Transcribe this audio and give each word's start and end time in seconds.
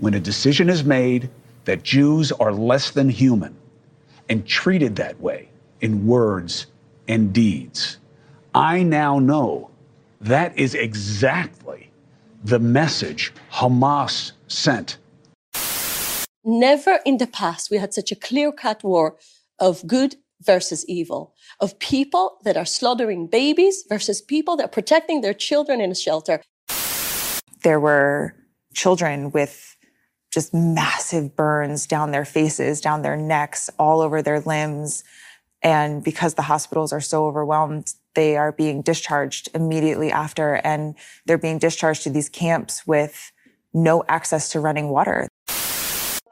when 0.00 0.14
a 0.14 0.20
decision 0.20 0.68
is 0.68 0.82
made 0.82 1.30
that 1.64 1.82
Jews 1.82 2.32
are 2.32 2.52
less 2.52 2.90
than 2.90 3.08
human 3.08 3.56
and 4.28 4.46
treated 4.46 4.96
that 4.96 5.20
way 5.20 5.48
in 5.80 6.06
words 6.06 6.66
and 7.06 7.32
deeds. 7.32 7.98
I 8.54 8.82
now 8.82 9.18
know 9.18 9.70
that 10.20 10.58
is 10.58 10.74
exactly 10.74 11.90
the 12.42 12.58
message 12.58 13.32
Hamas 13.52 14.32
sent. 14.48 14.96
Never 16.44 17.00
in 17.04 17.18
the 17.18 17.26
past 17.26 17.70
we 17.70 17.76
had 17.76 17.92
such 17.92 18.10
a 18.10 18.16
clear 18.16 18.50
cut 18.50 18.82
war 18.82 19.16
of 19.58 19.86
good 19.86 20.16
versus 20.42 20.86
evil, 20.88 21.34
of 21.60 21.78
people 21.78 22.38
that 22.44 22.56
are 22.56 22.64
slaughtering 22.64 23.26
babies 23.26 23.84
versus 23.88 24.22
people 24.22 24.56
that 24.56 24.64
are 24.64 24.68
protecting 24.68 25.20
their 25.20 25.34
children 25.34 25.82
in 25.82 25.90
a 25.90 25.94
shelter. 25.94 26.40
There 27.62 27.78
were 27.78 28.34
children 28.72 29.30
with 29.32 29.69
just 30.30 30.54
massive 30.54 31.34
burns 31.34 31.86
down 31.86 32.12
their 32.12 32.24
faces, 32.24 32.80
down 32.80 33.02
their 33.02 33.16
necks, 33.16 33.68
all 33.78 34.00
over 34.00 34.22
their 34.22 34.40
limbs. 34.40 35.02
And 35.62 36.02
because 36.02 36.34
the 36.34 36.42
hospitals 36.42 36.92
are 36.92 37.00
so 37.00 37.26
overwhelmed, 37.26 37.92
they 38.14 38.36
are 38.36 38.52
being 38.52 38.82
discharged 38.82 39.48
immediately 39.54 40.10
after, 40.10 40.54
and 40.54 40.94
they're 41.26 41.38
being 41.38 41.58
discharged 41.58 42.02
to 42.04 42.10
these 42.10 42.28
camps 42.28 42.86
with 42.86 43.32
no 43.72 44.04
access 44.08 44.48
to 44.50 44.60
running 44.60 44.88
water. 44.88 45.28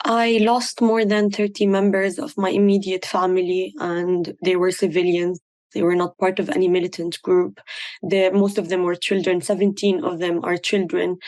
I 0.04 0.38
lost 0.40 0.80
more 0.80 1.04
than 1.04 1.30
30 1.30 1.66
members 1.66 2.18
of 2.18 2.36
my 2.38 2.50
immediate 2.50 3.04
family, 3.04 3.74
and 3.78 4.34
they 4.42 4.56
were 4.56 4.70
civilians. 4.70 5.40
They 5.74 5.82
were 5.82 5.94
not 5.94 6.16
part 6.16 6.38
of 6.38 6.48
any 6.48 6.66
militant 6.66 7.20
group. 7.22 7.60
The, 8.02 8.30
most 8.30 8.56
of 8.56 8.70
them 8.70 8.84
were 8.84 8.94
children. 8.94 9.42
17 9.42 10.02
of 10.02 10.18
them 10.18 10.40
are 10.44 10.56
children. 10.56 11.18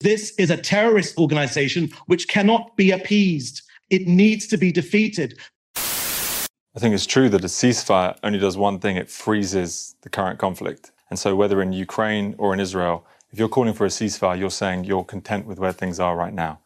This 0.00 0.32
is 0.38 0.48
a 0.48 0.56
terrorist 0.56 1.18
organization 1.18 1.90
which 2.06 2.26
cannot 2.26 2.74
be 2.74 2.90
appeased. 2.90 3.60
It 3.90 4.06
needs 4.08 4.46
to 4.46 4.56
be 4.56 4.72
defeated. 4.72 5.38
I 5.76 6.78
think 6.78 6.94
it's 6.94 7.04
true 7.04 7.28
that 7.28 7.44
a 7.44 7.48
ceasefire 7.48 8.16
only 8.22 8.38
does 8.38 8.56
one 8.56 8.78
thing 8.78 8.96
it 8.96 9.10
freezes 9.10 9.94
the 10.00 10.08
current 10.08 10.38
conflict. 10.38 10.92
And 11.10 11.18
so, 11.18 11.36
whether 11.36 11.60
in 11.60 11.74
Ukraine 11.74 12.34
or 12.38 12.54
in 12.54 12.60
Israel, 12.60 13.04
if 13.30 13.38
you're 13.38 13.48
calling 13.48 13.74
for 13.74 13.84
a 13.84 13.90
ceasefire, 13.90 14.38
you're 14.38 14.50
saying 14.50 14.84
you're 14.84 15.04
content 15.04 15.44
with 15.44 15.58
where 15.58 15.72
things 15.72 16.00
are 16.00 16.16
right 16.16 16.32
now. 16.32 16.60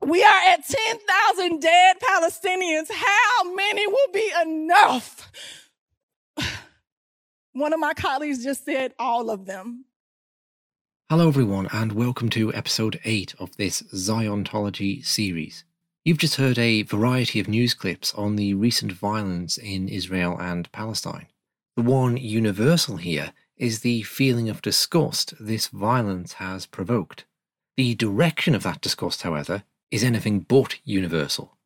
We 0.00 0.22
are 0.22 0.40
at 0.46 0.64
10,000 0.64 1.60
dead 1.60 1.96
Palestinians. 1.98 2.88
How 2.88 3.52
many 3.52 3.84
will 3.88 4.12
be 4.12 4.32
enough? 4.42 5.32
One 7.52 7.72
of 7.72 7.80
my 7.80 7.94
colleagues 7.94 8.44
just 8.44 8.64
said 8.64 8.94
all 8.96 9.28
of 9.28 9.46
them. 9.46 9.86
Hello, 11.08 11.28
everyone, 11.28 11.68
and 11.72 11.92
welcome 11.92 12.28
to 12.30 12.52
episode 12.52 12.98
8 13.04 13.36
of 13.38 13.56
this 13.56 13.80
Ziontology 13.94 15.06
series. 15.06 15.62
You've 16.04 16.18
just 16.18 16.34
heard 16.34 16.58
a 16.58 16.82
variety 16.82 17.38
of 17.38 17.46
news 17.46 17.74
clips 17.74 18.12
on 18.14 18.34
the 18.34 18.54
recent 18.54 18.90
violence 18.90 19.56
in 19.56 19.88
Israel 19.88 20.36
and 20.40 20.70
Palestine. 20.72 21.28
The 21.76 21.84
one 21.84 22.16
universal 22.16 22.96
here 22.96 23.32
is 23.56 23.82
the 23.82 24.02
feeling 24.02 24.48
of 24.48 24.62
disgust 24.62 25.34
this 25.38 25.68
violence 25.68 26.32
has 26.32 26.66
provoked. 26.66 27.24
The 27.76 27.94
direction 27.94 28.56
of 28.56 28.64
that 28.64 28.80
disgust, 28.80 29.22
however, 29.22 29.62
is 29.92 30.02
anything 30.02 30.40
but 30.40 30.80
universal. 30.82 31.56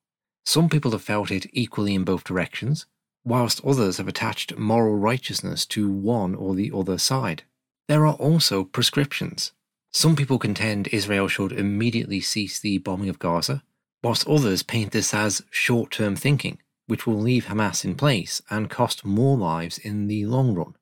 Some 0.44 0.69
people 0.69 0.91
have 0.91 1.02
felt 1.02 1.30
it 1.30 1.47
equally 1.54 1.94
in 1.94 2.04
both 2.04 2.25
directions, 2.25 2.84
whilst 3.25 3.64
others 3.64 3.97
have 3.97 4.08
attached 4.08 4.58
moral 4.58 4.97
righteousness 4.97 5.64
to 5.69 5.91
one 5.91 6.34
or 6.34 6.54
the 6.54 6.70
other 6.75 6.98
side. 6.98 7.44
There 7.89 8.06
are 8.06 8.14
also 8.14 8.64
prescriptions. 8.64 9.53
Some 9.92 10.14
people 10.14 10.39
contend 10.39 10.89
Israel 10.89 11.28
should 11.28 11.53
immediately 11.53 12.20
cease 12.20 12.61
the 12.61 12.78
bombing 12.78 13.09
of 13.09 13.19
Gaza, 13.19 13.62
whilst 14.03 14.28
others 14.28 14.62
paint 14.62 14.92
this 14.92 15.12
as 15.12 15.42
short 15.50 15.91
term 15.91 16.17
thinking, 16.17 16.59
which 16.87 17.06
will 17.06 17.19
leave 17.19 17.47
Hamas 17.47 17.84
in 17.84 17.95
place 17.95 18.41
and 18.50 18.71
cost 18.71 19.04
more 19.04 19.37
lives 19.37 19.78
in 19.78 20.06
the 20.06 20.27
long 20.27 20.54
run. 20.54 20.75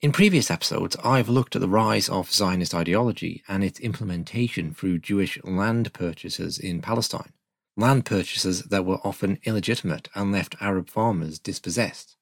In 0.00 0.12
previous 0.12 0.50
episodes, 0.50 0.96
I've 1.02 1.28
looked 1.28 1.56
at 1.56 1.60
the 1.60 1.68
rise 1.68 2.08
of 2.08 2.32
Zionist 2.32 2.72
ideology 2.72 3.42
and 3.48 3.64
its 3.64 3.80
implementation 3.80 4.72
through 4.72 5.00
Jewish 5.00 5.42
land 5.42 5.92
purchases 5.92 6.58
in 6.58 6.80
Palestine, 6.80 7.32
land 7.76 8.04
purchases 8.06 8.62
that 8.64 8.84
were 8.84 9.00
often 9.02 9.40
illegitimate 9.44 10.08
and 10.14 10.30
left 10.30 10.54
Arab 10.60 10.88
farmers 10.88 11.40
dispossessed. 11.40 12.16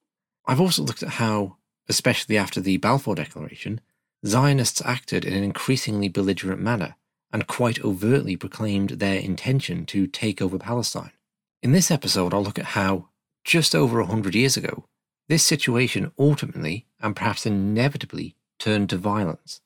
I've 0.47 0.61
also 0.61 0.83
looked 0.83 1.03
at 1.03 1.11
how, 1.11 1.57
especially 1.89 2.39
after 2.39 2.63
the 2.63 2.79
Balfour 2.79 3.15
Declaration, 3.15 3.83
Zionists 4.25 4.83
acted 4.85 5.25
in 5.25 5.33
an 5.35 5.45
increasingly 5.45 6.09
belligerent 6.09 6.61
manner 6.61 6.97
and 7.33 7.47
quite 7.47 7.85
overtly 7.85 8.37
proclaimed 8.37 8.91
their 8.91 9.19
intention 9.21 9.85
to 9.87 10.07
take 10.07 10.41
over 10.41 10.59
Palestine. 10.59 11.13
In 11.63 11.73
this 11.73 11.91
episode, 11.91 12.33
I'll 12.33 12.43
look 12.43 12.59
at 12.59 12.77
how, 12.77 13.09
just 13.45 13.75
over 13.75 14.01
a 14.01 14.07
hundred 14.07 14.35
years 14.35 14.57
ago, 14.57 14.87
this 15.29 15.43
situation 15.43 16.13
ultimately 16.19 16.87
and 17.01 17.17
perhaps 17.17 17.47
inevitably 17.47 18.37
turned 18.59 18.91
to 18.91 18.97
violence. 18.97 19.61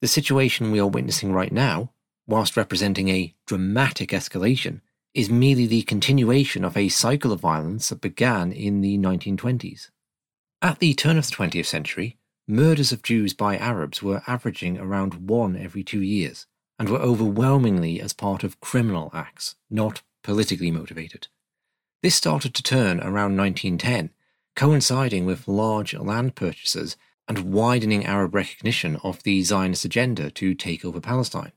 The 0.00 0.08
situation 0.08 0.70
we 0.70 0.80
are 0.80 0.86
witnessing 0.86 1.32
right 1.32 1.52
now, 1.52 1.92
whilst 2.26 2.56
representing 2.56 3.08
a 3.08 3.34
dramatic 3.46 4.10
escalation, 4.10 4.80
is 5.14 5.30
merely 5.30 5.66
the 5.66 5.82
continuation 5.82 6.64
of 6.64 6.76
a 6.76 6.90
cycle 6.90 7.32
of 7.32 7.40
violence 7.40 7.88
that 7.88 8.02
began 8.02 8.52
in 8.52 8.82
the 8.82 8.98
1920s. 8.98 9.88
At 10.60 10.78
the 10.78 10.92
turn 10.92 11.16
of 11.16 11.26
the 11.26 11.34
20th 11.34 11.66
century, 11.66 12.18
murders 12.48 12.92
of 12.92 13.02
Jews 13.02 13.34
by 13.34 13.56
Arabs 13.56 14.02
were 14.02 14.22
averaging 14.26 14.78
around 14.78 15.28
one 15.28 15.56
every 15.56 15.82
two 15.82 16.02
years, 16.02 16.46
and 16.78 16.88
were 16.88 16.98
overwhelmingly 16.98 18.00
as 18.00 18.12
part 18.12 18.44
of 18.44 18.60
criminal 18.60 19.10
acts, 19.14 19.56
not 19.70 20.02
politically 20.22 20.70
motivated. 20.70 21.28
This 22.02 22.14
started 22.14 22.54
to 22.54 22.62
turn 22.62 23.00
around 23.00 23.36
1910, 23.36 24.10
coinciding 24.54 25.24
with 25.24 25.48
large 25.48 25.94
land 25.94 26.34
purchases 26.34 26.96
and 27.28 27.52
widening 27.52 28.04
Arab 28.04 28.34
recognition 28.34 28.96
of 29.02 29.22
the 29.22 29.42
Zionist 29.42 29.84
agenda 29.84 30.30
to 30.30 30.54
take 30.54 30.84
over 30.84 31.00
Palestine. 31.00 31.52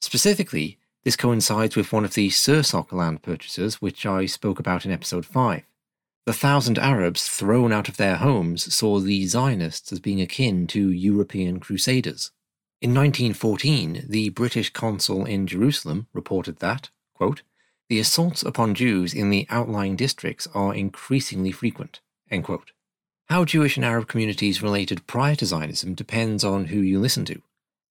Specifically, 0.00 0.78
this 1.04 1.16
coincides 1.16 1.76
with 1.76 1.92
one 1.92 2.04
of 2.04 2.14
the 2.14 2.30
Sursock 2.30 2.92
land 2.92 3.22
purchases, 3.22 3.80
which 3.80 4.04
I 4.06 4.26
spoke 4.26 4.58
about 4.58 4.84
in 4.84 4.90
episode 4.90 5.26
5. 5.26 5.62
The 6.26 6.32
thousand 6.32 6.78
Arabs 6.78 7.28
thrown 7.28 7.70
out 7.70 7.88
of 7.88 7.98
their 7.98 8.16
homes 8.16 8.72
saw 8.74 8.98
the 8.98 9.26
Zionists 9.26 9.92
as 9.92 10.00
being 10.00 10.22
akin 10.22 10.66
to 10.68 10.90
European 10.90 11.60
crusaders. 11.60 12.30
In 12.80 12.94
1914, 12.94 14.06
the 14.08 14.30
British 14.30 14.70
consul 14.70 15.26
in 15.26 15.46
Jerusalem 15.46 16.06
reported 16.14 16.60
that, 16.60 16.88
quote, 17.14 17.42
the 17.90 17.98
assaults 17.98 18.42
upon 18.42 18.74
Jews 18.74 19.12
in 19.12 19.28
the 19.28 19.46
outlying 19.50 19.96
districts 19.96 20.48
are 20.54 20.74
increasingly 20.74 21.52
frequent. 21.52 22.00
How 23.26 23.44
Jewish 23.44 23.76
and 23.76 23.84
Arab 23.84 24.08
communities 24.08 24.62
related 24.62 25.06
prior 25.06 25.34
to 25.36 25.46
Zionism 25.46 25.94
depends 25.94 26.42
on 26.42 26.66
who 26.66 26.78
you 26.78 27.00
listen 27.00 27.26
to. 27.26 27.42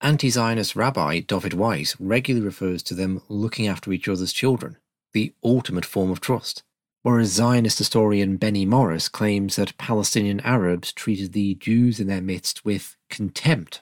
Anti 0.01 0.29
Zionist 0.29 0.75
rabbi 0.75 1.19
David 1.19 1.53
Weiss 1.53 1.95
regularly 1.99 2.45
refers 2.45 2.81
to 2.83 2.95
them 2.95 3.21
looking 3.29 3.67
after 3.67 3.93
each 3.93 4.07
other's 4.07 4.33
children, 4.33 4.77
the 5.13 5.33
ultimate 5.43 5.85
form 5.85 6.09
of 6.09 6.19
trust, 6.19 6.63
whereas 7.03 7.29
Zionist 7.29 7.77
historian 7.77 8.37
Benny 8.37 8.65
Morris 8.65 9.07
claims 9.07 9.55
that 9.55 9.77
Palestinian 9.77 10.39
Arabs 10.41 10.91
treated 10.91 11.33
the 11.33 11.55
Jews 11.55 11.99
in 11.99 12.07
their 12.07 12.21
midst 12.21 12.65
with 12.65 12.97
contempt 13.09 13.81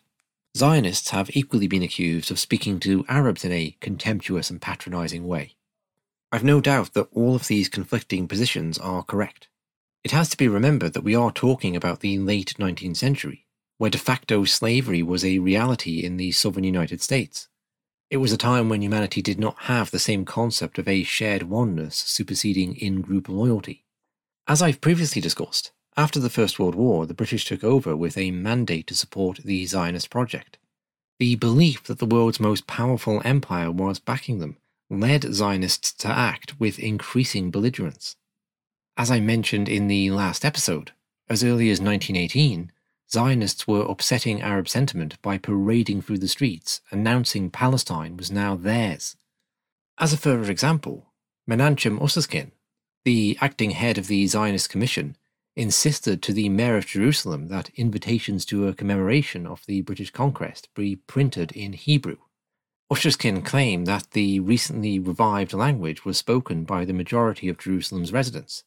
Zionists 0.58 1.12
have 1.12 1.34
equally 1.34 1.68
been 1.68 1.82
accused 1.82 2.30
of 2.30 2.40
speaking 2.40 2.80
to 2.82 3.06
Arabs 3.08 3.46
in 3.46 3.54
a 3.54 3.78
contemptuous 3.80 4.50
and 4.50 4.62
patronizing 4.62 5.26
way. 5.26 5.56
I've 6.32 6.44
no 6.44 6.60
doubt 6.60 6.94
that 6.94 7.08
all 7.14 7.36
of 7.36 7.48
these 7.48 7.70
conflicting 7.70 8.28
positions 8.28 8.78
are 8.78 9.04
correct. 9.04 9.48
It 10.04 10.12
has 10.12 10.28
to 10.30 10.38
be 10.38 10.50
remembered 10.50 10.94
that 10.94 11.06
we 11.06 11.16
are 11.16 11.32
talking 11.32 11.76
about 11.76 12.02
the 12.02 12.18
late 12.20 12.56
19th 12.60 12.98
century, 12.98 13.46
where 13.78 13.90
de 13.90 13.98
facto 13.98 14.44
slavery 14.44 15.02
was 15.02 15.24
a 15.24 15.40
reality 15.40 16.04
in 16.04 16.18
the 16.18 16.34
southern 16.34 16.66
United 16.66 17.02
States. 17.02 17.48
It 18.12 18.18
was 18.18 18.34
a 18.34 18.38
time 18.38 18.68
when 18.68 18.82
humanity 18.82 19.22
did 19.22 19.40
not 19.40 19.56
have 19.62 19.90
the 19.90 19.98
same 19.98 20.26
concept 20.26 20.78
of 20.78 20.86
a 20.86 21.04
shared 21.04 21.44
oneness 21.44 21.96
superseding 21.96 22.76
in 22.76 23.00
group 23.00 23.30
loyalty. 23.30 23.86
As 24.50 24.62
I've 24.62 24.82
previously 24.82 25.22
discussed, 25.22 25.72
after 25.96 26.20
the 26.20 26.30
First 26.30 26.60
World 26.60 26.76
War, 26.76 27.06
the 27.06 27.14
British 27.14 27.46
took 27.46 27.64
over 27.64 27.96
with 27.96 28.18
a 28.18 28.32
mandate 28.32 28.88
to 28.88 28.96
support 28.96 29.40
the 29.46 29.66
Zionist 29.66 30.10
project. 30.10 30.58
The 31.20 31.36
belief 31.36 31.84
that 31.84 32.00
the 32.00 32.06
world's 32.06 32.42
most 32.42 32.68
powerful 32.68 33.22
empire 33.24 33.72
was 33.72 34.00
backing 34.00 34.40
them 34.40 34.58
led 34.90 35.34
Zionists 35.34 35.94
to 35.94 36.10
act 36.10 36.60
with 36.60 36.80
increasing 36.80 37.50
belligerence. 37.50 38.18
As 38.98 39.10
I 39.10 39.22
mentioned 39.22 39.70
in 39.70 39.88
the 39.88 40.12
last 40.12 40.44
episode, 40.44 40.92
as 41.30 41.46
early 41.46 41.70
as 41.70 41.80
1918, 41.80 42.74
Zionists 43.14 43.68
were 43.68 43.82
upsetting 43.82 44.42
Arab 44.42 44.70
sentiment 44.70 45.22
by 45.22 45.38
parading 45.38 46.02
through 46.02 46.20
the 46.20 46.30
streets, 46.30 46.80
announcing 46.92 47.50
Palestine 47.50 48.16
was 48.16 48.32
now 48.32 48.56
theirs. 48.56 49.18
As 49.98 50.14
a 50.14 50.18
further 50.18 50.50
example, 50.50 51.08
Menachem 51.50 52.00
Ussishkin, 52.00 52.52
the 53.04 53.38
acting 53.42 53.72
head 53.72 53.98
of 53.98 54.08
the 54.08 54.26
Zionist 54.28 54.70
Commission, 54.70 55.18
insisted 55.58 56.22
to 56.22 56.32
the 56.32 56.48
mayor 56.48 56.78
of 56.78 56.86
Jerusalem 56.86 57.50
that 57.50 57.70
invitations 57.76 58.46
to 58.46 58.70
a 58.70 58.74
commemoration 58.74 59.46
of 59.46 59.66
the 59.66 59.82
British 59.82 60.12
conquest 60.12 60.70
be 60.74 60.96
printed 60.96 61.52
in 61.52 61.74
Hebrew. 61.74 62.18
Ussishkin 62.90 63.44
claimed 63.44 63.88
that 63.88 64.12
the 64.12 64.40
recently 64.40 65.00
revived 65.00 65.52
language 65.52 66.06
was 66.06 66.18
spoken 66.18 66.64
by 66.64 66.86
the 66.86 66.94
majority 66.94 67.50
of 67.50 67.58
Jerusalem's 67.58 68.14
residents. 68.14 68.64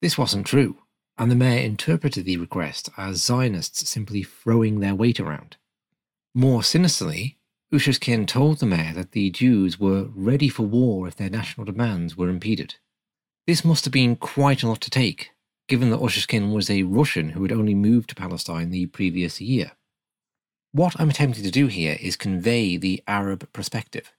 This 0.00 0.16
wasn't 0.16 0.46
true, 0.46 0.78
and 1.20 1.30
the 1.30 1.36
mayor 1.36 1.62
interpreted 1.62 2.24
the 2.24 2.38
request 2.38 2.88
as 2.96 3.22
Zionists 3.22 3.86
simply 3.86 4.22
throwing 4.22 4.80
their 4.80 4.94
weight 4.94 5.20
around. 5.20 5.58
More 6.34 6.62
sinisterly, 6.62 7.36
Ussishkin 7.70 8.26
told 8.26 8.58
the 8.58 8.64
mayor 8.64 8.94
that 8.94 9.12
the 9.12 9.28
Jews 9.28 9.78
were 9.78 10.08
ready 10.14 10.48
for 10.48 10.62
war 10.62 11.06
if 11.06 11.16
their 11.16 11.28
national 11.28 11.66
demands 11.66 12.16
were 12.16 12.30
impeded. 12.30 12.76
This 13.46 13.66
must 13.66 13.84
have 13.84 13.92
been 13.92 14.16
quite 14.16 14.62
a 14.62 14.68
lot 14.68 14.80
to 14.80 14.88
take, 14.88 15.32
given 15.68 15.90
that 15.90 16.00
Ussishkin 16.00 16.54
was 16.54 16.70
a 16.70 16.84
Russian 16.84 17.28
who 17.28 17.42
had 17.42 17.52
only 17.52 17.74
moved 17.74 18.08
to 18.08 18.14
Palestine 18.14 18.70
the 18.70 18.86
previous 18.86 19.42
year. 19.42 19.72
What 20.72 20.98
I'm 20.98 21.10
attempting 21.10 21.44
to 21.44 21.50
do 21.50 21.66
here 21.66 21.98
is 22.00 22.16
convey 22.16 22.78
the 22.78 23.02
Arab 23.06 23.46
perspective. 23.52 24.14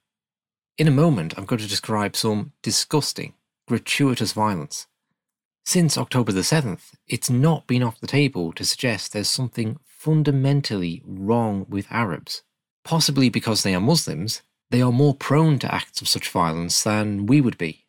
In 0.78 0.86
a 0.86 0.92
moment, 0.92 1.34
I'm 1.36 1.46
going 1.46 1.62
to 1.62 1.68
describe 1.68 2.14
some 2.14 2.52
disgusting, 2.62 3.34
gratuitous 3.66 4.32
violence. 4.32 4.86
Since 5.64 5.96
October 5.96 6.32
the 6.32 6.40
7th, 6.40 6.94
it's 7.06 7.30
not 7.30 7.66
been 7.66 7.82
off 7.82 8.00
the 8.00 8.06
table 8.06 8.52
to 8.54 8.64
suggest 8.64 9.12
there's 9.12 9.28
something 9.28 9.78
fundamentally 9.84 11.02
wrong 11.06 11.66
with 11.68 11.86
Arabs. 11.90 12.42
Possibly 12.84 13.28
because 13.28 13.62
they 13.62 13.74
are 13.74 13.80
Muslims, 13.80 14.42
they 14.70 14.82
are 14.82 14.90
more 14.90 15.14
prone 15.14 15.58
to 15.60 15.72
acts 15.72 16.00
of 16.00 16.08
such 16.08 16.30
violence 16.30 16.82
than 16.82 17.26
we 17.26 17.40
would 17.40 17.58
be. 17.58 17.86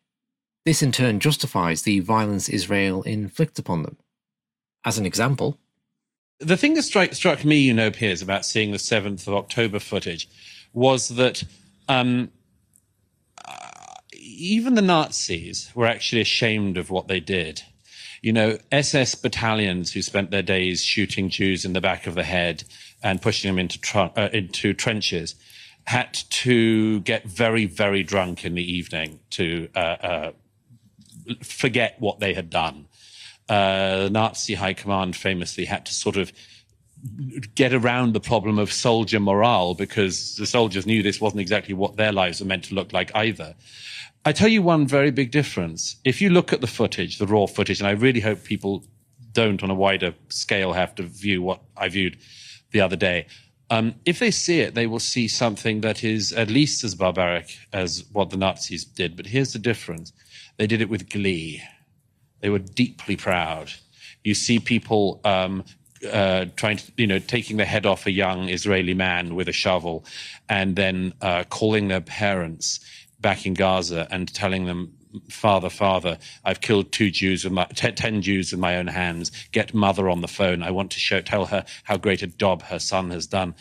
This 0.64 0.82
in 0.82 0.92
turn 0.92 1.18
justifies 1.18 1.82
the 1.82 2.00
violence 2.00 2.48
Israel 2.48 3.02
inflicts 3.02 3.58
upon 3.58 3.82
them. 3.82 3.96
As 4.84 4.96
an 4.96 5.04
example, 5.04 5.58
the 6.40 6.56
thing 6.56 6.74
that 6.74 6.82
struck, 6.82 7.44
me, 7.44 7.56
you 7.56 7.74
know, 7.74 7.90
Piers, 7.90 8.22
about 8.22 8.44
seeing 8.44 8.70
the 8.70 8.78
7th 8.78 9.26
of 9.26 9.34
October 9.34 9.78
footage 9.78 10.28
was 10.72 11.08
that 11.08 11.42
um, 11.88 12.30
even 14.24 14.74
the 14.74 14.82
Nazis 14.82 15.70
were 15.74 15.86
actually 15.86 16.20
ashamed 16.20 16.76
of 16.76 16.90
what 16.90 17.08
they 17.08 17.20
did. 17.20 17.62
You 18.22 18.32
know, 18.32 18.58
SS 18.72 19.14
battalions 19.14 19.92
who 19.92 20.02
spent 20.02 20.30
their 20.30 20.42
days 20.42 20.82
shooting 20.82 21.28
Jews 21.28 21.64
in 21.64 21.74
the 21.74 21.80
back 21.80 22.06
of 22.06 22.14
the 22.14 22.24
head 22.24 22.64
and 23.02 23.20
pushing 23.20 23.50
them 23.50 23.58
into, 23.58 23.78
tr- 23.80 24.10
uh, 24.16 24.30
into 24.32 24.72
trenches 24.72 25.34
had 25.84 26.14
to 26.14 27.00
get 27.00 27.24
very, 27.24 27.66
very 27.66 28.02
drunk 28.02 28.44
in 28.44 28.54
the 28.54 28.72
evening 28.72 29.20
to 29.30 29.68
uh, 29.74 29.78
uh 29.78 30.32
forget 31.42 31.96
what 32.00 32.20
they 32.20 32.34
had 32.34 32.50
done 32.50 32.86
uh, 33.48 34.08
Nazi 34.10 34.54
high 34.54 34.72
command 34.72 35.16
famously 35.16 35.64
had 35.66 35.86
to 35.86 35.94
sort 35.94 36.16
of 36.16 36.32
get 37.54 37.72
around 37.72 38.12
the 38.12 38.20
problem 38.20 38.58
of 38.58 38.72
soldier 38.72 39.20
morale 39.20 39.74
because 39.74 40.36
the 40.36 40.46
soldiers 40.46 40.86
knew 40.86 41.02
this 41.02 41.20
wasn't 41.20 41.40
exactly 41.40 41.74
what 41.74 41.96
their 41.96 42.12
lives 42.12 42.40
were 42.40 42.46
meant 42.46 42.64
to 42.64 42.74
look 42.74 42.92
like 42.92 43.14
either. 43.14 43.54
I 44.24 44.32
tell 44.32 44.48
you 44.48 44.62
one 44.62 44.86
very 44.86 45.10
big 45.10 45.30
difference. 45.30 45.96
If 46.04 46.22
you 46.22 46.30
look 46.30 46.52
at 46.52 46.62
the 46.62 46.66
footage, 46.66 47.18
the 47.18 47.26
raw 47.26 47.46
footage, 47.46 47.80
and 47.80 47.86
I 47.86 47.92
really 47.92 48.20
hope 48.20 48.42
people 48.44 48.84
don't 49.32 49.62
on 49.62 49.70
a 49.70 49.74
wider 49.74 50.14
scale 50.28 50.72
have 50.72 50.94
to 50.94 51.02
view 51.02 51.42
what 51.42 51.60
I 51.76 51.88
viewed 51.88 52.16
the 52.70 52.80
other 52.80 52.96
day. 52.96 53.26
Um, 53.70 53.94
if 54.06 54.18
they 54.18 54.30
see 54.30 54.60
it, 54.60 54.74
they 54.74 54.86
will 54.86 55.00
see 55.00 55.28
something 55.28 55.80
that 55.82 56.04
is 56.04 56.32
at 56.32 56.50
least 56.50 56.84
as 56.84 56.94
barbaric 56.94 57.58
as 57.72 58.04
what 58.12 58.30
the 58.30 58.36
Nazis 58.36 58.84
did. 58.84 59.16
But 59.16 59.26
here's 59.26 59.52
the 59.52 59.58
difference 59.58 60.12
they 60.56 60.66
did 60.66 60.80
it 60.80 60.88
with 60.88 61.10
glee. 61.10 61.62
They 62.40 62.50
were 62.50 62.60
deeply 62.60 63.16
proud. 63.16 63.72
You 64.22 64.34
see 64.34 64.58
people 64.58 65.20
um, 65.24 65.64
uh, 66.04 66.46
trying 66.56 66.76
to, 66.78 66.92
you 66.96 67.06
know, 67.06 67.18
taking 67.18 67.56
the 67.56 67.64
head 67.64 67.86
off 67.86 68.06
a 68.06 68.10
young 68.10 68.48
Israeli 68.48 68.94
man 68.94 69.34
with 69.34 69.48
a 69.48 69.52
shovel 69.52 70.04
and 70.48 70.76
then 70.76 71.14
uh, 71.20 71.44
calling 71.48 71.88
their 71.88 72.00
parents 72.00 72.80
back 73.20 73.46
in 73.46 73.54
Gaza 73.54 74.06
and 74.10 74.32
telling 74.32 74.66
them, 74.66 74.92
Father, 75.30 75.70
Father, 75.70 76.18
I've 76.44 76.60
killed 76.60 76.90
two 76.90 77.10
Jews 77.10 77.44
with 77.44 77.52
my, 77.52 77.66
t- 77.66 77.92
ten 77.92 78.20
Jews 78.20 78.50
with 78.50 78.60
my 78.60 78.76
own 78.76 78.88
hands. 78.88 79.30
Get 79.52 79.72
mother 79.72 80.08
on 80.08 80.20
the 80.20 80.28
phone. 80.28 80.62
I 80.62 80.72
want 80.72 80.90
to 80.92 80.98
show, 80.98 81.20
tell 81.20 81.46
her 81.46 81.64
how 81.84 81.96
great 81.96 82.22
a 82.22 82.26
job 82.26 82.62
her 82.62 82.80
son 82.80 83.10
has 83.10 83.26
done. 83.26 83.54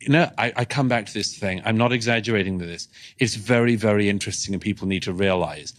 You 0.00 0.08
know, 0.08 0.30
I, 0.36 0.52
I 0.56 0.64
come 0.64 0.88
back 0.88 1.06
to 1.06 1.14
this 1.14 1.38
thing. 1.38 1.62
I'm 1.64 1.78
not 1.78 1.92
exaggerating 1.92 2.58
to 2.58 2.66
this. 2.66 2.88
It's 3.18 3.36
very, 3.36 3.76
very 3.76 4.08
interesting, 4.08 4.54
and 4.54 4.60
people 4.60 4.88
need 4.88 5.04
to 5.04 5.12
realize 5.12 5.72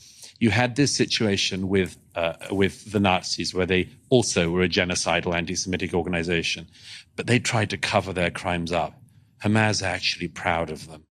you 0.43 0.49
had 0.49 0.75
this 0.75 0.93
situation 0.93 1.69
with 1.69 1.97
uh, 2.15 2.33
with 2.51 2.91
the 2.91 2.99
Nazis, 2.99 3.53
where 3.53 3.65
they 3.65 3.87
also 4.09 4.51
were 4.51 4.63
a 4.63 4.67
genocidal 4.67 5.33
anti-Semitic 5.33 5.93
organization, 5.93 6.67
but 7.15 7.27
they 7.27 7.39
tried 7.39 7.69
to 7.69 7.77
cover 7.77 8.11
their 8.11 8.29
crimes 8.29 8.73
up. 8.73 8.93
Hamas 9.41 9.81
are 9.81 9.95
actually 9.95 10.27
proud 10.27 10.69
of 10.69 10.89
them. 10.89 11.05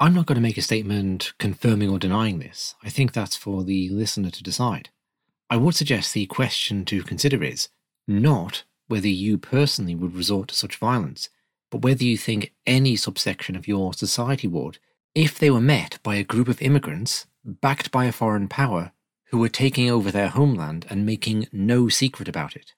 I'm 0.00 0.14
not 0.14 0.24
going 0.24 0.36
to 0.36 0.48
make 0.48 0.56
a 0.56 0.62
statement 0.62 1.34
confirming 1.38 1.90
or 1.90 1.98
denying 1.98 2.38
this. 2.38 2.74
I 2.82 2.88
think 2.88 3.12
that's 3.12 3.36
for 3.36 3.62
the 3.62 3.90
listener 3.90 4.30
to 4.30 4.42
decide. 4.42 4.88
I 5.50 5.58
would 5.58 5.74
suggest 5.74 6.14
the 6.14 6.24
question 6.24 6.86
to 6.86 7.02
consider 7.02 7.44
is 7.44 7.68
not 8.08 8.64
whether 8.88 9.08
you 9.24 9.36
personally 9.36 9.94
would 9.94 10.16
resort 10.16 10.48
to 10.48 10.54
such 10.54 10.76
violence, 10.76 11.28
but 11.70 11.82
whether 11.82 12.04
you 12.04 12.16
think 12.16 12.54
any 12.66 12.96
subsection 12.96 13.54
of 13.54 13.68
your 13.68 13.92
society 13.92 14.48
would 14.48 14.78
if 15.14 15.38
they 15.38 15.50
were 15.50 15.60
met 15.76 15.98
by 16.02 16.14
a 16.14 16.24
group 16.24 16.48
of 16.48 16.62
immigrants 16.62 17.26
backed 17.44 17.90
by 17.90 18.06
a 18.06 18.12
foreign 18.12 18.48
power 18.48 18.92
who 19.26 19.38
were 19.38 19.48
taking 19.48 19.90
over 19.90 20.10
their 20.10 20.28
homeland 20.28 20.86
and 20.88 21.04
making 21.04 21.48
no 21.52 21.88
secret 21.88 22.28
about 22.28 22.56
it. 22.56 22.72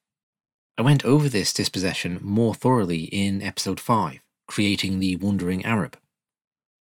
I 0.78 0.82
went 0.82 1.04
over 1.04 1.28
this 1.28 1.52
dispossession 1.52 2.18
more 2.22 2.54
thoroughly 2.54 3.04
in 3.04 3.42
episode 3.42 3.80
5, 3.80 4.20
Creating 4.46 4.98
the 4.98 5.16
Wandering 5.16 5.64
Arab. 5.64 5.98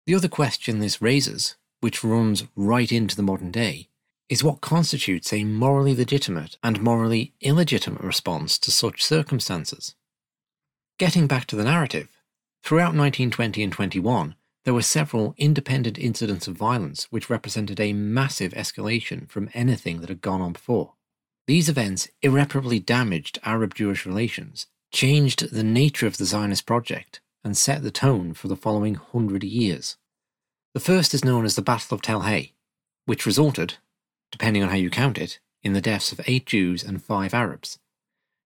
The 0.06 0.14
other 0.14 0.28
question 0.28 0.80
this 0.80 1.00
raises, 1.00 1.56
which 1.80 2.04
runs 2.04 2.44
right 2.56 2.90
into 2.90 3.16
the 3.16 3.22
modern 3.22 3.50
day, 3.50 3.88
is 4.28 4.42
what 4.42 4.60
constitutes 4.60 5.32
a 5.32 5.44
morally 5.44 5.94
legitimate 5.94 6.56
and 6.62 6.82
morally 6.82 7.34
illegitimate 7.40 8.02
response 8.02 8.58
to 8.58 8.70
such 8.70 9.04
circumstances. 9.04 9.94
Getting 10.98 11.26
back 11.26 11.46
to 11.46 11.56
the 11.56 11.64
narrative, 11.64 12.08
throughout 12.62 12.94
1920 12.94 13.62
and 13.62 13.72
21, 13.72 14.34
there 14.64 14.74
were 14.74 14.82
several 14.82 15.34
independent 15.36 15.98
incidents 15.98 16.48
of 16.48 16.56
violence 16.56 17.04
which 17.10 17.28
represented 17.28 17.78
a 17.78 17.92
massive 17.92 18.52
escalation 18.52 19.28
from 19.28 19.50
anything 19.52 20.00
that 20.00 20.08
had 20.08 20.22
gone 20.22 20.40
on 20.40 20.52
before. 20.52 20.94
These 21.46 21.68
events 21.68 22.08
irreparably 22.22 22.78
damaged 22.78 23.38
Arab 23.44 23.74
Jewish 23.74 24.06
relations, 24.06 24.66
changed 24.92 25.50
the 25.50 25.64
nature 25.64 26.06
of 26.06 26.16
the 26.16 26.24
Zionist 26.24 26.64
project, 26.64 27.20
and 27.44 27.56
set 27.56 27.82
the 27.82 27.90
tone 27.90 28.32
for 28.32 28.48
the 28.48 28.56
following 28.56 28.94
hundred 28.94 29.44
years. 29.44 29.98
The 30.72 30.80
first 30.80 31.12
is 31.12 31.24
known 31.24 31.44
as 31.44 31.56
the 31.56 31.62
Battle 31.62 31.94
of 31.94 32.00
Tel 32.00 32.20
Hai, 32.20 32.52
which 33.04 33.26
resulted, 33.26 33.74
depending 34.32 34.62
on 34.62 34.70
how 34.70 34.76
you 34.76 34.88
count 34.88 35.18
it, 35.18 35.38
in 35.62 35.74
the 35.74 35.82
deaths 35.82 36.10
of 36.10 36.20
eight 36.26 36.46
Jews 36.46 36.82
and 36.82 37.02
five 37.02 37.34
Arabs. 37.34 37.78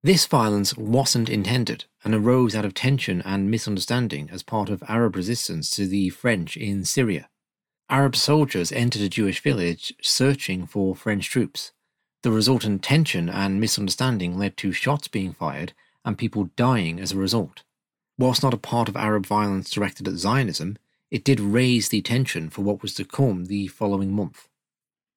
This 0.00 0.26
violence 0.26 0.76
wasn't 0.76 1.28
intended 1.28 1.86
and 2.04 2.14
arose 2.14 2.54
out 2.54 2.64
of 2.64 2.72
tension 2.72 3.20
and 3.22 3.50
misunderstanding 3.50 4.30
as 4.30 4.44
part 4.44 4.68
of 4.68 4.84
Arab 4.86 5.16
resistance 5.16 5.70
to 5.72 5.88
the 5.88 6.10
French 6.10 6.56
in 6.56 6.84
Syria. 6.84 7.28
Arab 7.90 8.14
soldiers 8.14 8.70
entered 8.70 9.02
a 9.02 9.08
Jewish 9.08 9.42
village 9.42 9.92
searching 10.00 10.66
for 10.66 10.94
French 10.94 11.28
troops. 11.28 11.72
The 12.22 12.30
resultant 12.30 12.84
tension 12.84 13.28
and 13.28 13.60
misunderstanding 13.60 14.38
led 14.38 14.56
to 14.58 14.70
shots 14.70 15.08
being 15.08 15.32
fired 15.32 15.72
and 16.04 16.16
people 16.16 16.50
dying 16.54 17.00
as 17.00 17.10
a 17.10 17.16
result. 17.16 17.64
Whilst 18.16 18.44
not 18.44 18.54
a 18.54 18.58
part 18.58 18.88
of 18.88 18.96
Arab 18.96 19.26
violence 19.26 19.68
directed 19.68 20.06
at 20.06 20.14
Zionism, 20.14 20.78
it 21.10 21.24
did 21.24 21.40
raise 21.40 21.88
the 21.88 22.02
tension 22.02 22.50
for 22.50 22.62
what 22.62 22.82
was 22.82 22.94
to 22.94 23.04
come 23.04 23.46
the 23.46 23.66
following 23.66 24.12
month. 24.12 24.48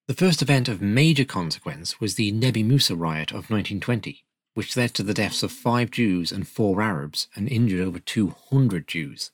The 0.08 0.16
first 0.16 0.42
event 0.42 0.68
of 0.68 0.82
major 0.82 1.26
consequence 1.26 2.00
was 2.00 2.16
the 2.16 2.32
Nebi 2.32 2.64
Musa 2.64 2.96
riot 2.96 3.30
of 3.30 3.52
1920 3.52 4.26
which 4.53 4.75
led 4.75 4.93
to 4.93 5.03
the 5.03 5.13
deaths 5.13 5.43
of 5.43 5.51
five 5.51 5.91
Jews 5.91 6.31
and 6.31 6.48
four 6.48 6.81
Arabs 6.81 7.27
and 7.36 7.48
injured 7.48 7.81
over 7.81 8.00
200 8.00 8.88
Jews. 8.88 9.31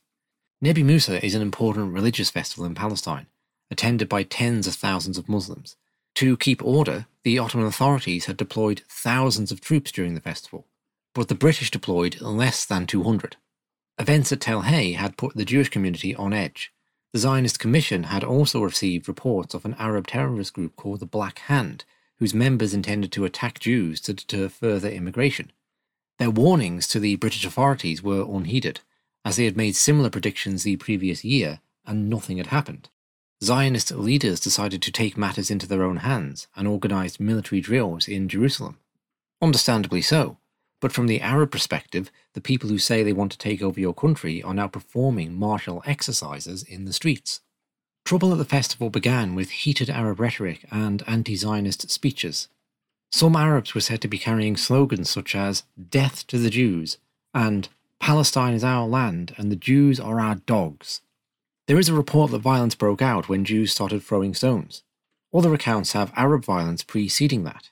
Nebi 0.61 0.83
Musa 0.83 1.23
is 1.23 1.35
an 1.35 1.41
important 1.41 1.93
religious 1.93 2.29
festival 2.29 2.65
in 2.65 2.75
Palestine, 2.75 3.27
attended 3.69 4.09
by 4.09 4.23
tens 4.23 4.67
of 4.67 4.75
thousands 4.75 5.17
of 5.17 5.29
Muslims. 5.29 5.75
To 6.15 6.37
keep 6.37 6.63
order, 6.63 7.05
the 7.23 7.37
Ottoman 7.37 7.67
authorities 7.67 8.25
had 8.25 8.37
deployed 8.37 8.81
thousands 8.89 9.51
of 9.51 9.61
troops 9.61 9.91
during 9.91 10.15
the 10.15 10.21
festival, 10.21 10.65
but 11.13 11.27
the 11.27 11.35
British 11.35 11.69
deployed 11.69 12.19
less 12.21 12.65
than 12.65 12.87
200. 12.87 13.35
Events 13.99 14.31
at 14.31 14.41
Tel 14.41 14.61
Hai 14.61 14.93
had 14.97 15.17
put 15.17 15.35
the 15.35 15.45
Jewish 15.45 15.69
community 15.69 16.15
on 16.15 16.33
edge. 16.33 16.71
The 17.13 17.19
Zionist 17.19 17.59
Commission 17.59 18.03
had 18.03 18.23
also 18.23 18.61
received 18.61 19.07
reports 19.07 19.53
of 19.53 19.65
an 19.65 19.75
Arab 19.79 20.07
terrorist 20.07 20.53
group 20.53 20.75
called 20.75 20.99
the 20.99 21.05
Black 21.05 21.39
Hand, 21.39 21.85
whose 22.19 22.33
members 22.33 22.73
intended 22.73 23.11
to 23.11 23.25
attack 23.25 23.59
Jews 23.59 24.01
to 24.01 24.13
deter 24.13 24.49
further 24.49 24.89
immigration. 24.89 25.51
Their 26.19 26.31
warnings 26.31 26.87
to 26.87 26.99
the 26.99 27.15
British 27.15 27.45
authorities 27.45 28.01
were 28.01 28.25
unheeded, 28.27 28.79
as 29.23 29.35
they 29.35 29.45
had 29.45 29.57
made 29.57 29.75
similar 29.75 30.09
predictions 30.09 30.63
the 30.63 30.77
previous 30.77 31.23
year 31.23 31.59
and 31.85 32.09
nothing 32.09 32.37
had 32.37 32.47
happened. 32.47 32.89
Zionist 33.43 33.91
leaders 33.91 34.39
decided 34.39 34.81
to 34.81 34.91
take 34.91 35.15
matters 35.15 35.51
into 35.51 35.67
their 35.67 35.83
own 35.83 35.97
hands 35.97 36.47
and 36.55 36.67
organized 36.67 37.19
military 37.19 37.61
drills 37.61 38.07
in 38.07 38.27
Jerusalem. 38.27 38.79
Understandably 39.41 40.01
so, 40.01 40.37
But 40.79 40.91
from 40.91 41.07
the 41.07 41.21
Arab 41.21 41.51
perspective, 41.51 42.11
the 42.33 42.41
people 42.41 42.69
who 42.69 42.77
say 42.77 43.03
they 43.03 43.13
want 43.13 43.31
to 43.31 43.37
take 43.37 43.61
over 43.61 43.79
your 43.79 43.93
country 43.93 44.41
are 44.43 44.53
now 44.53 44.67
performing 44.67 45.37
martial 45.37 45.83
exercises 45.85 46.63
in 46.63 46.85
the 46.85 46.93
streets. 46.93 47.41
Trouble 48.07 48.31
at 48.31 48.37
the 48.37 48.45
festival 48.45 48.89
began 48.89 49.35
with 49.35 49.49
heated 49.49 49.89
Arab 49.89 50.21
rhetoric 50.21 50.65
and 50.71 51.03
anti 51.07 51.35
Zionist 51.35 51.91
speeches. 51.91 52.47
Some 53.11 53.35
Arabs 53.35 53.75
were 53.75 53.81
said 53.81 53.99
to 53.99 54.07
be 54.07 54.17
carrying 54.17 54.55
slogans 54.55 55.09
such 55.09 55.35
as 55.35 55.63
Death 55.89 56.25
to 56.27 56.37
the 56.37 56.49
Jews 56.49 56.99
and 57.33 57.67
Palestine 57.99 58.53
is 58.53 58.63
our 58.63 58.87
land 58.87 59.35
and 59.35 59.51
the 59.51 59.57
Jews 59.57 59.99
are 59.99 60.21
our 60.21 60.35
dogs. 60.35 61.01
There 61.67 61.77
is 61.77 61.89
a 61.89 61.93
report 61.93 62.31
that 62.31 62.39
violence 62.39 62.75
broke 62.75 63.01
out 63.01 63.27
when 63.27 63.43
Jews 63.43 63.73
started 63.73 64.01
throwing 64.01 64.33
stones. 64.33 64.83
Other 65.33 65.53
accounts 65.53 65.91
have 65.91 66.13
Arab 66.15 66.45
violence 66.45 66.83
preceding 66.83 67.43
that. 67.43 67.69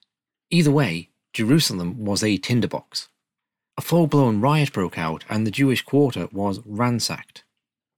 Either 0.50 0.70
way, 0.70 1.12
Jerusalem 1.32 2.04
was 2.04 2.26
a 2.26 2.36
tinderbox. 2.36 3.08
A 3.78 3.82
full 3.82 4.08
blown 4.08 4.42
riot 4.42 4.74
broke 4.74 4.98
out 4.98 5.24
and 5.30 5.48
the 5.48 5.58
Jewish 5.60 5.82
quarter 5.82 6.28
was 6.34 6.60
ransacked. 6.66 7.46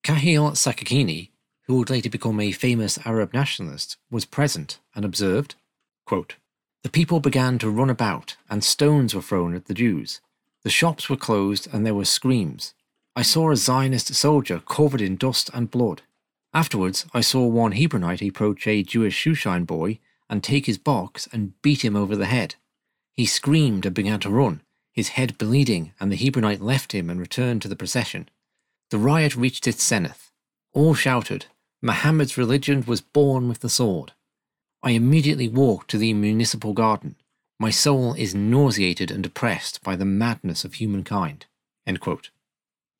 Khalil 0.03 0.51
Sakakini, 0.51 1.31
who 1.67 1.77
would 1.77 1.89
later 1.89 2.09
become 2.09 2.39
a 2.39 2.51
famous 2.51 2.97
Arab 3.05 3.33
nationalist, 3.33 3.97
was 4.09 4.25
present 4.25 4.79
and 4.95 5.05
observed 5.05 5.55
quote, 6.07 6.37
The 6.83 6.89
people 6.89 7.19
began 7.19 7.59
to 7.59 7.69
run 7.69 7.89
about 7.89 8.37
and 8.49 8.63
stones 8.63 9.13
were 9.13 9.21
thrown 9.21 9.53
at 9.53 9.65
the 9.65 9.73
Jews. 9.73 10.21
The 10.63 10.69
shops 10.69 11.09
were 11.09 11.17
closed 11.17 11.67
and 11.71 11.85
there 11.85 11.93
were 11.93 12.05
screams. 12.05 12.73
I 13.15 13.21
saw 13.21 13.51
a 13.51 13.55
Zionist 13.55 14.13
soldier 14.15 14.61
covered 14.65 15.01
in 15.01 15.17
dust 15.17 15.49
and 15.53 15.69
blood. 15.69 16.01
Afterwards, 16.53 17.05
I 17.13 17.21
saw 17.21 17.45
one 17.45 17.73
Hebronite 17.73 18.27
approach 18.27 18.65
a 18.65 18.83
Jewish 18.83 19.15
shoeshine 19.15 19.67
boy 19.67 19.99
and 20.29 20.43
take 20.43 20.65
his 20.65 20.77
box 20.77 21.27
and 21.31 21.61
beat 21.61 21.83
him 21.83 21.95
over 21.95 22.15
the 22.15 22.25
head. 22.25 22.55
He 23.13 23.25
screamed 23.25 23.85
and 23.85 23.93
began 23.93 24.19
to 24.21 24.29
run, 24.29 24.61
his 24.93 25.09
head 25.09 25.37
bleeding, 25.37 25.93
and 25.99 26.11
the 26.11 26.17
Hebronite 26.17 26.61
left 26.61 26.93
him 26.93 27.09
and 27.09 27.19
returned 27.19 27.61
to 27.63 27.67
the 27.67 27.75
procession. 27.75 28.29
The 28.91 28.97
riot 28.97 29.35
reached 29.35 29.67
its 29.67 29.83
zenith. 29.85 30.31
All 30.73 30.93
shouted, 30.93 31.47
Muhammad's 31.81 32.37
religion 32.37 32.83
was 32.87 33.01
born 33.01 33.47
with 33.47 33.59
the 33.59 33.69
sword. 33.69 34.13
I 34.81 34.91
immediately 34.91 35.47
walked 35.47 35.89
to 35.91 35.97
the 35.97 36.13
municipal 36.13 36.73
garden. 36.73 37.15
My 37.59 37.69
soul 37.69 38.13
is 38.13 38.35
nauseated 38.35 39.11
and 39.11 39.23
depressed 39.23 39.83
by 39.83 39.95
the 39.95 40.05
madness 40.05 40.63
of 40.63 40.75
humankind. 40.75 41.45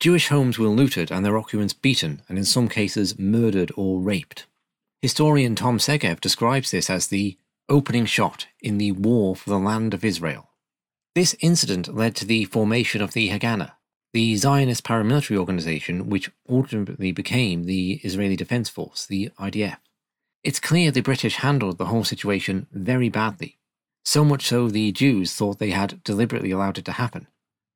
Jewish 0.00 0.28
homes 0.28 0.58
were 0.58 0.68
looted 0.68 1.10
and 1.10 1.24
their 1.24 1.36
occupants 1.36 1.72
beaten, 1.72 2.22
and 2.28 2.38
in 2.38 2.44
some 2.44 2.68
cases 2.68 3.18
murdered 3.18 3.72
or 3.76 4.00
raped. 4.00 4.46
Historian 5.02 5.54
Tom 5.54 5.78
Segev 5.78 6.20
describes 6.20 6.70
this 6.70 6.88
as 6.88 7.08
the 7.08 7.36
opening 7.68 8.06
shot 8.06 8.46
in 8.60 8.78
the 8.78 8.92
war 8.92 9.34
for 9.34 9.50
the 9.50 9.58
land 9.58 9.94
of 9.94 10.04
Israel. 10.04 10.50
This 11.14 11.36
incident 11.40 11.92
led 11.92 12.14
to 12.16 12.24
the 12.24 12.44
formation 12.44 13.02
of 13.02 13.12
the 13.12 13.28
Haganah, 13.28 13.72
the 14.18 14.34
Zionist 14.34 14.82
paramilitary 14.82 15.36
organization 15.36 16.10
which 16.10 16.28
ultimately 16.50 17.12
became 17.12 17.62
the 17.62 18.00
Israeli 18.02 18.34
Defense 18.34 18.68
Force, 18.68 19.06
the 19.06 19.30
IDF. 19.38 19.76
It's 20.42 20.58
clear 20.58 20.90
the 20.90 21.02
British 21.02 21.36
handled 21.36 21.78
the 21.78 21.84
whole 21.84 22.02
situation 22.02 22.66
very 22.72 23.08
badly, 23.08 23.60
so 24.04 24.24
much 24.24 24.48
so 24.48 24.68
the 24.68 24.90
Jews 24.90 25.32
thought 25.32 25.60
they 25.60 25.70
had 25.70 26.02
deliberately 26.02 26.50
allowed 26.50 26.78
it 26.78 26.84
to 26.86 26.98
happen. 26.98 27.28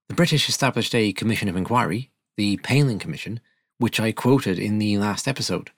The 0.08 0.16
British 0.16 0.48
established 0.48 0.96
a 0.96 1.12
commission 1.12 1.48
of 1.48 1.54
inquiry, 1.54 2.10
the 2.36 2.56
Palin 2.56 2.98
Commission, 2.98 3.38
which 3.78 4.00
I 4.00 4.10
quoted 4.10 4.58
in 4.58 4.78
the 4.78 4.98
last 4.98 5.28
episode. 5.28 5.70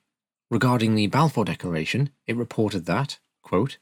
Regarding 0.50 0.94
the 0.94 1.09
Balfour 1.09 1.44
Declaration, 1.44 2.09
it 2.26 2.37
reported 2.37 2.87
that, 2.87 3.18
quote, 3.42 3.76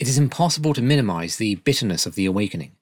It 0.00 0.08
is 0.08 0.18
impossible 0.18 0.74
to 0.74 0.82
minimize 0.82 1.36
the 1.36 1.54
bitterness 1.54 2.04
of 2.04 2.16
the 2.16 2.26
awakening. 2.26 2.75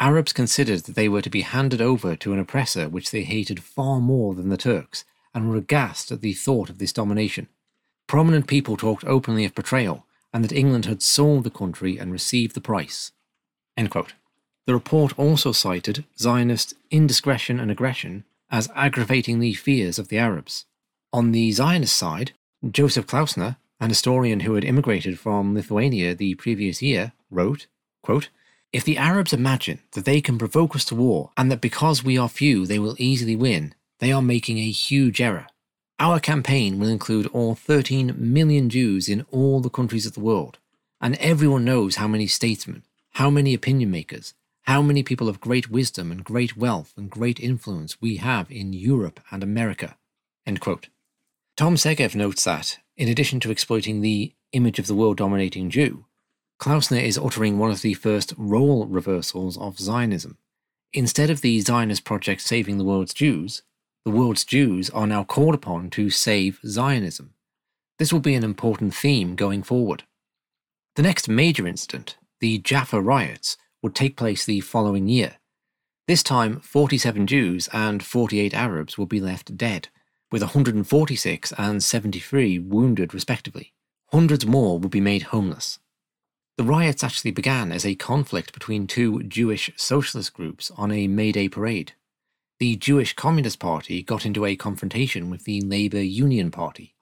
Arabs 0.00 0.32
considered 0.32 0.80
that 0.80 0.94
they 0.94 1.10
were 1.10 1.20
to 1.20 1.28
be 1.28 1.42
handed 1.42 1.82
over 1.82 2.16
to 2.16 2.32
an 2.32 2.38
oppressor 2.38 2.88
which 2.88 3.10
they 3.10 3.22
hated 3.22 3.62
far 3.62 4.00
more 4.00 4.34
than 4.34 4.48
the 4.48 4.56
Turks, 4.56 5.04
and 5.34 5.48
were 5.48 5.56
aghast 5.56 6.10
at 6.10 6.22
the 6.22 6.32
thought 6.32 6.70
of 6.70 6.78
this 6.78 6.92
domination. 6.92 7.46
Prominent 8.06 8.46
people 8.46 8.76
talked 8.76 9.04
openly 9.04 9.44
of 9.44 9.54
betrayal, 9.54 10.06
and 10.32 10.42
that 10.42 10.52
England 10.52 10.86
had 10.86 11.02
sold 11.02 11.44
the 11.44 11.50
country 11.50 11.98
and 11.98 12.10
received 12.10 12.54
the 12.54 12.60
price. 12.60 13.12
The 13.76 14.74
report 14.74 15.18
also 15.18 15.52
cited 15.52 16.04
Zionist 16.18 16.74
indiscretion 16.90 17.60
and 17.60 17.70
aggression 17.70 18.24
as 18.50 18.70
aggravating 18.74 19.38
the 19.38 19.54
fears 19.54 19.98
of 19.98 20.08
the 20.08 20.18
Arabs. 20.18 20.64
On 21.12 21.32
the 21.32 21.52
Zionist 21.52 21.96
side, 21.96 22.32
Joseph 22.68 23.06
Klausner, 23.06 23.56
an 23.80 23.90
historian 23.90 24.40
who 24.40 24.54
had 24.54 24.64
immigrated 24.64 25.18
from 25.18 25.54
Lithuania 25.54 26.14
the 26.14 26.34
previous 26.36 26.82
year, 26.82 27.12
wrote, 27.30 27.66
quote, 28.02 28.28
If 28.72 28.84
the 28.84 28.98
Arabs 28.98 29.32
imagine 29.32 29.80
that 29.92 30.04
they 30.04 30.20
can 30.20 30.38
provoke 30.38 30.76
us 30.76 30.84
to 30.86 30.94
war 30.94 31.32
and 31.36 31.50
that 31.50 31.60
because 31.60 32.04
we 32.04 32.16
are 32.16 32.28
few 32.28 32.66
they 32.66 32.78
will 32.78 32.94
easily 32.98 33.34
win, 33.34 33.74
they 33.98 34.12
are 34.12 34.22
making 34.22 34.58
a 34.58 34.70
huge 34.70 35.20
error. 35.20 35.48
Our 35.98 36.20
campaign 36.20 36.78
will 36.78 36.88
include 36.88 37.26
all 37.28 37.56
13 37.56 38.14
million 38.16 38.70
Jews 38.70 39.08
in 39.08 39.26
all 39.32 39.60
the 39.60 39.70
countries 39.70 40.06
of 40.06 40.14
the 40.14 40.20
world, 40.20 40.58
and 41.00 41.16
everyone 41.16 41.64
knows 41.64 41.96
how 41.96 42.06
many 42.06 42.28
statesmen, 42.28 42.84
how 43.14 43.28
many 43.28 43.54
opinion 43.54 43.90
makers, 43.90 44.34
how 44.62 44.82
many 44.82 45.02
people 45.02 45.28
of 45.28 45.40
great 45.40 45.68
wisdom 45.68 46.12
and 46.12 46.22
great 46.22 46.56
wealth 46.56 46.92
and 46.96 47.10
great 47.10 47.40
influence 47.40 48.00
we 48.00 48.16
have 48.16 48.50
in 48.52 48.72
Europe 48.72 49.20
and 49.32 49.42
America. 49.42 49.96
Tom 51.56 51.74
Segev 51.74 52.14
notes 52.14 52.44
that, 52.44 52.78
in 52.96 53.08
addition 53.08 53.40
to 53.40 53.50
exploiting 53.50 54.00
the 54.00 54.32
image 54.52 54.78
of 54.78 54.86
the 54.86 54.94
world 54.94 55.16
dominating 55.16 55.70
Jew, 55.70 56.06
Klausner 56.60 56.98
is 56.98 57.16
uttering 57.16 57.58
one 57.58 57.70
of 57.70 57.80
the 57.80 57.94
first 57.94 58.34
role 58.36 58.84
reversals 58.84 59.56
of 59.56 59.78
Zionism. 59.78 60.36
Instead 60.92 61.30
of 61.30 61.40
the 61.40 61.58
Zionist 61.60 62.04
project 62.04 62.42
saving 62.42 62.76
the 62.76 62.84
world's 62.84 63.14
Jews, 63.14 63.62
the 64.04 64.10
world's 64.10 64.44
Jews 64.44 64.90
are 64.90 65.06
now 65.06 65.24
called 65.24 65.54
upon 65.54 65.88
to 65.90 66.10
save 66.10 66.60
Zionism. 66.66 67.32
This 67.98 68.12
will 68.12 68.20
be 68.20 68.34
an 68.34 68.44
important 68.44 68.94
theme 68.94 69.36
going 69.36 69.62
forward. 69.62 70.02
The 70.96 71.02
next 71.02 71.30
major 71.30 71.66
incident, 71.66 72.18
the 72.40 72.58
Jaffa 72.58 73.00
riots, 73.00 73.56
would 73.82 73.94
take 73.94 74.18
place 74.18 74.44
the 74.44 74.60
following 74.60 75.08
year. 75.08 75.36
This 76.06 76.22
time, 76.22 76.60
47 76.60 77.26
Jews 77.26 77.70
and 77.72 78.02
48 78.02 78.52
Arabs 78.52 78.98
would 78.98 79.08
be 79.08 79.20
left 79.20 79.56
dead, 79.56 79.88
with 80.30 80.42
146 80.42 81.52
and 81.56 81.82
73 81.82 82.58
wounded 82.58 83.14
respectively. 83.14 83.72
Hundreds 84.12 84.44
more 84.44 84.78
would 84.78 84.90
be 84.90 85.00
made 85.00 85.22
homeless. 85.22 85.78
The 86.60 86.66
riots 86.66 87.02
actually 87.02 87.30
began 87.30 87.72
as 87.72 87.86
a 87.86 87.94
conflict 87.94 88.52
between 88.52 88.86
two 88.86 89.22
Jewish 89.22 89.70
socialist 89.76 90.34
groups 90.34 90.70
on 90.76 90.92
a 90.92 91.08
May 91.08 91.32
Day 91.32 91.48
parade. 91.48 91.94
The 92.58 92.76
Jewish 92.76 93.14
Communist 93.14 93.58
Party 93.58 94.02
got 94.02 94.26
into 94.26 94.44
a 94.44 94.56
confrontation 94.56 95.30
with 95.30 95.44
the 95.44 95.62
Labour 95.62 96.02
Union 96.02 96.50
Party. 96.50 96.94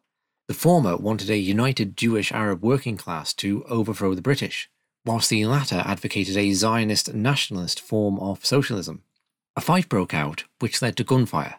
The 0.47 0.55
former 0.55 0.97
wanted 0.97 1.29
a 1.29 1.37
united 1.37 1.97
Jewish 1.97 2.31
Arab 2.31 2.63
working 2.63 2.97
class 2.97 3.35
to 3.35 3.65
overthrow 3.65 4.15
the 4.15 4.23
British, 4.23 4.71
whilst 5.05 5.29
the 5.29 5.45
latter 5.45 5.83
advocated 5.85 6.37
a 6.37 6.53
Zionist 6.53 7.13
nationalist 7.13 7.81
form 7.81 8.21
of 8.21 8.47
socialism. 8.47 9.03
A 9.57 9.61
fight 9.61 9.89
broke 9.89 10.15
out, 10.15 10.45
which 10.61 10.81
led 10.81 10.97
to 10.99 11.03
gunfire. 11.03 11.57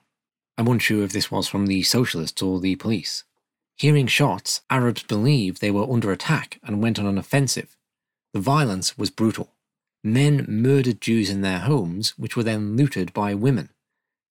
I'm 0.57 0.69
unsure 0.69 1.03
if 1.03 1.11
this 1.11 1.31
was 1.31 1.49
from 1.49 1.65
the 1.65 1.83
socialists 1.83 2.41
or 2.41 2.61
the 2.61 2.77
police. 2.77 3.25
Hearing 3.75 4.07
shots, 4.07 4.61
Arabs 4.69 5.03
believed 5.03 5.59
they 5.59 5.69
were 5.69 5.91
under 5.91 6.13
attack 6.13 6.61
and 6.63 6.81
went 6.81 6.97
on 6.97 7.05
an 7.05 7.17
offensive. 7.17 7.75
The 8.33 8.39
violence 8.39 8.97
was 8.97 9.09
brutal. 9.09 9.55
Men 10.03 10.45
murdered 10.47 11.01
Jews 11.01 11.29
in 11.29 11.41
their 11.41 11.59
homes, 11.59 12.11
which 12.17 12.35
were 12.35 12.43
then 12.43 12.77
looted 12.77 13.11
by 13.13 13.33
women. 13.33 13.69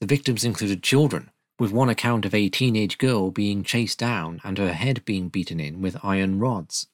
The 0.01 0.07
victims 0.07 0.45
included 0.45 0.83
children, 0.83 1.31
with 1.59 1.73
one 1.73 1.89
account 1.89 2.25
of 2.25 2.35
a 2.35 2.49
teenage 2.49 2.99
girl 2.99 3.31
being 3.31 3.65
chased 3.65 3.99
down 3.99 4.41
and 4.45 4.57
her 4.59 4.73
head 4.73 5.05
being 5.05 5.29
beaten 5.29 5.59
in 5.59 5.83
with 5.83 6.03
iron 6.05 6.39
rods. 6.39 6.87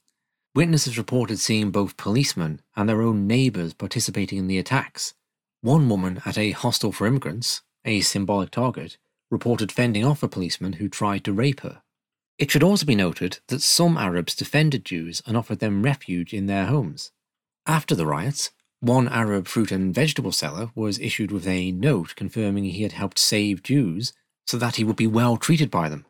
Witnesses 0.55 0.97
reported 0.97 1.39
seeing 1.39 1.71
both 1.71 1.97
policemen 1.97 2.63
and 2.75 2.89
their 2.89 3.03
own 3.03 3.27
neighbours 3.27 3.75
participating 3.75 4.39
in 4.39 4.47
the 4.47 4.59
attacks. 4.59 5.15
One 5.61 5.89
woman 5.89 6.23
at 6.25 6.39
a 6.39 6.53
hostel 6.53 6.93
for 6.93 7.07
immigrants, 7.07 7.63
a 7.85 8.01
symbolic 8.01 8.51
target, 8.51 8.97
reported 9.31 9.73
fending 9.73 10.05
off 10.05 10.23
a 10.23 10.29
policeman 10.29 10.75
who 10.75 10.89
tried 10.89 11.25
to 11.25 11.33
rape 11.33 11.61
her. 11.61 11.83
It 12.39 12.51
should 12.51 12.63
also 12.63 12.85
be 12.85 12.97
noted 12.97 13.39
that 13.47 13.63
some 13.63 13.97
Arabs 13.97 14.35
defended 14.35 14.85
Jews 14.85 15.23
and 15.27 15.37
offered 15.37 15.61
them 15.61 15.83
refuge 15.83 16.35
in 16.35 16.47
their 16.47 16.67
homes. 16.67 17.13
After 17.67 17.95
the 17.95 18.07
riots, 18.07 18.51
one 18.81 19.09
Arab 19.09 19.47
fruit 19.47 19.71
and 19.71 19.95
vegetable 19.95 20.33
seller 20.33 20.71
was 20.75 20.99
issued 20.99 21.31
with 21.31 21.47
a 21.47 21.73
note 21.73 22.17
confirming 22.17 22.65
he 22.65 22.83
had 22.83 22.93
helped 22.93 23.19
save 23.19 23.63
Jews 23.63 24.13
so 24.47 24.59
that 24.59 24.77
he 24.77 24.85
would 24.85 24.97
be 24.97 25.07
well 25.07 25.37
treated 25.37 25.71
by 25.71 25.89
them. 25.89 26.05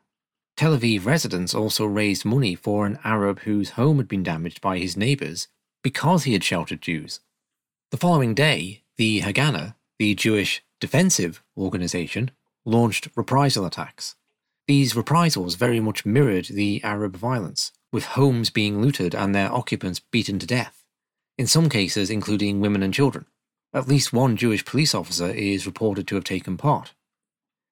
Tel 0.57 0.77
Aviv 0.77 1.05
residents 1.05 1.55
also 1.55 1.85
raised 1.85 2.25
money 2.25 2.55
for 2.55 2.87
an 2.87 2.99
Arab 3.05 3.41
whose 3.41 3.71
home 3.71 3.99
had 3.99 4.09
been 4.09 4.23
damaged 4.23 4.61
by 4.61 4.79
his 4.79 4.97
neighbours 4.97 5.49
because 5.83 6.25
he 6.25 6.33
had 6.33 6.43
sheltered 6.43 6.81
Jews. 6.81 7.21
The 7.91 7.97
following 7.97 8.35
day, 8.35 8.83
the 8.97 9.21
Haganah, 9.21 9.75
the 9.99 10.15
Jewish 10.15 10.63
defensive 10.81 11.43
organization, 11.57 12.31
launched 12.65 13.09
reprisal 13.15 13.67
attacks. 13.67 14.17
These 14.67 14.97
reprisals 14.97 15.57
very 15.57 15.81
much 15.81 16.07
mirrored 16.07 16.47
the 16.47 16.83
Arab 16.83 17.17
violence, 17.17 17.73
with 17.93 18.05
homes 18.05 18.49
being 18.49 18.81
looted 18.81 19.15
and 19.15 19.35
their 19.35 19.53
occupants 19.53 20.01
beaten 20.01 20.39
to 20.39 20.47
death, 20.47 20.85
in 21.37 21.47
some 21.47 21.69
cases 21.69 22.09
including 22.09 22.61
women 22.61 22.83
and 22.83 22.95
children. 22.95 23.27
At 23.75 23.89
least 23.89 24.13
one 24.13 24.37
Jewish 24.37 24.65
police 24.65 24.95
officer 24.95 25.29
is 25.29 25.67
reported 25.67 26.07
to 26.09 26.15
have 26.15 26.25
taken 26.25 26.57
part. 26.57 26.95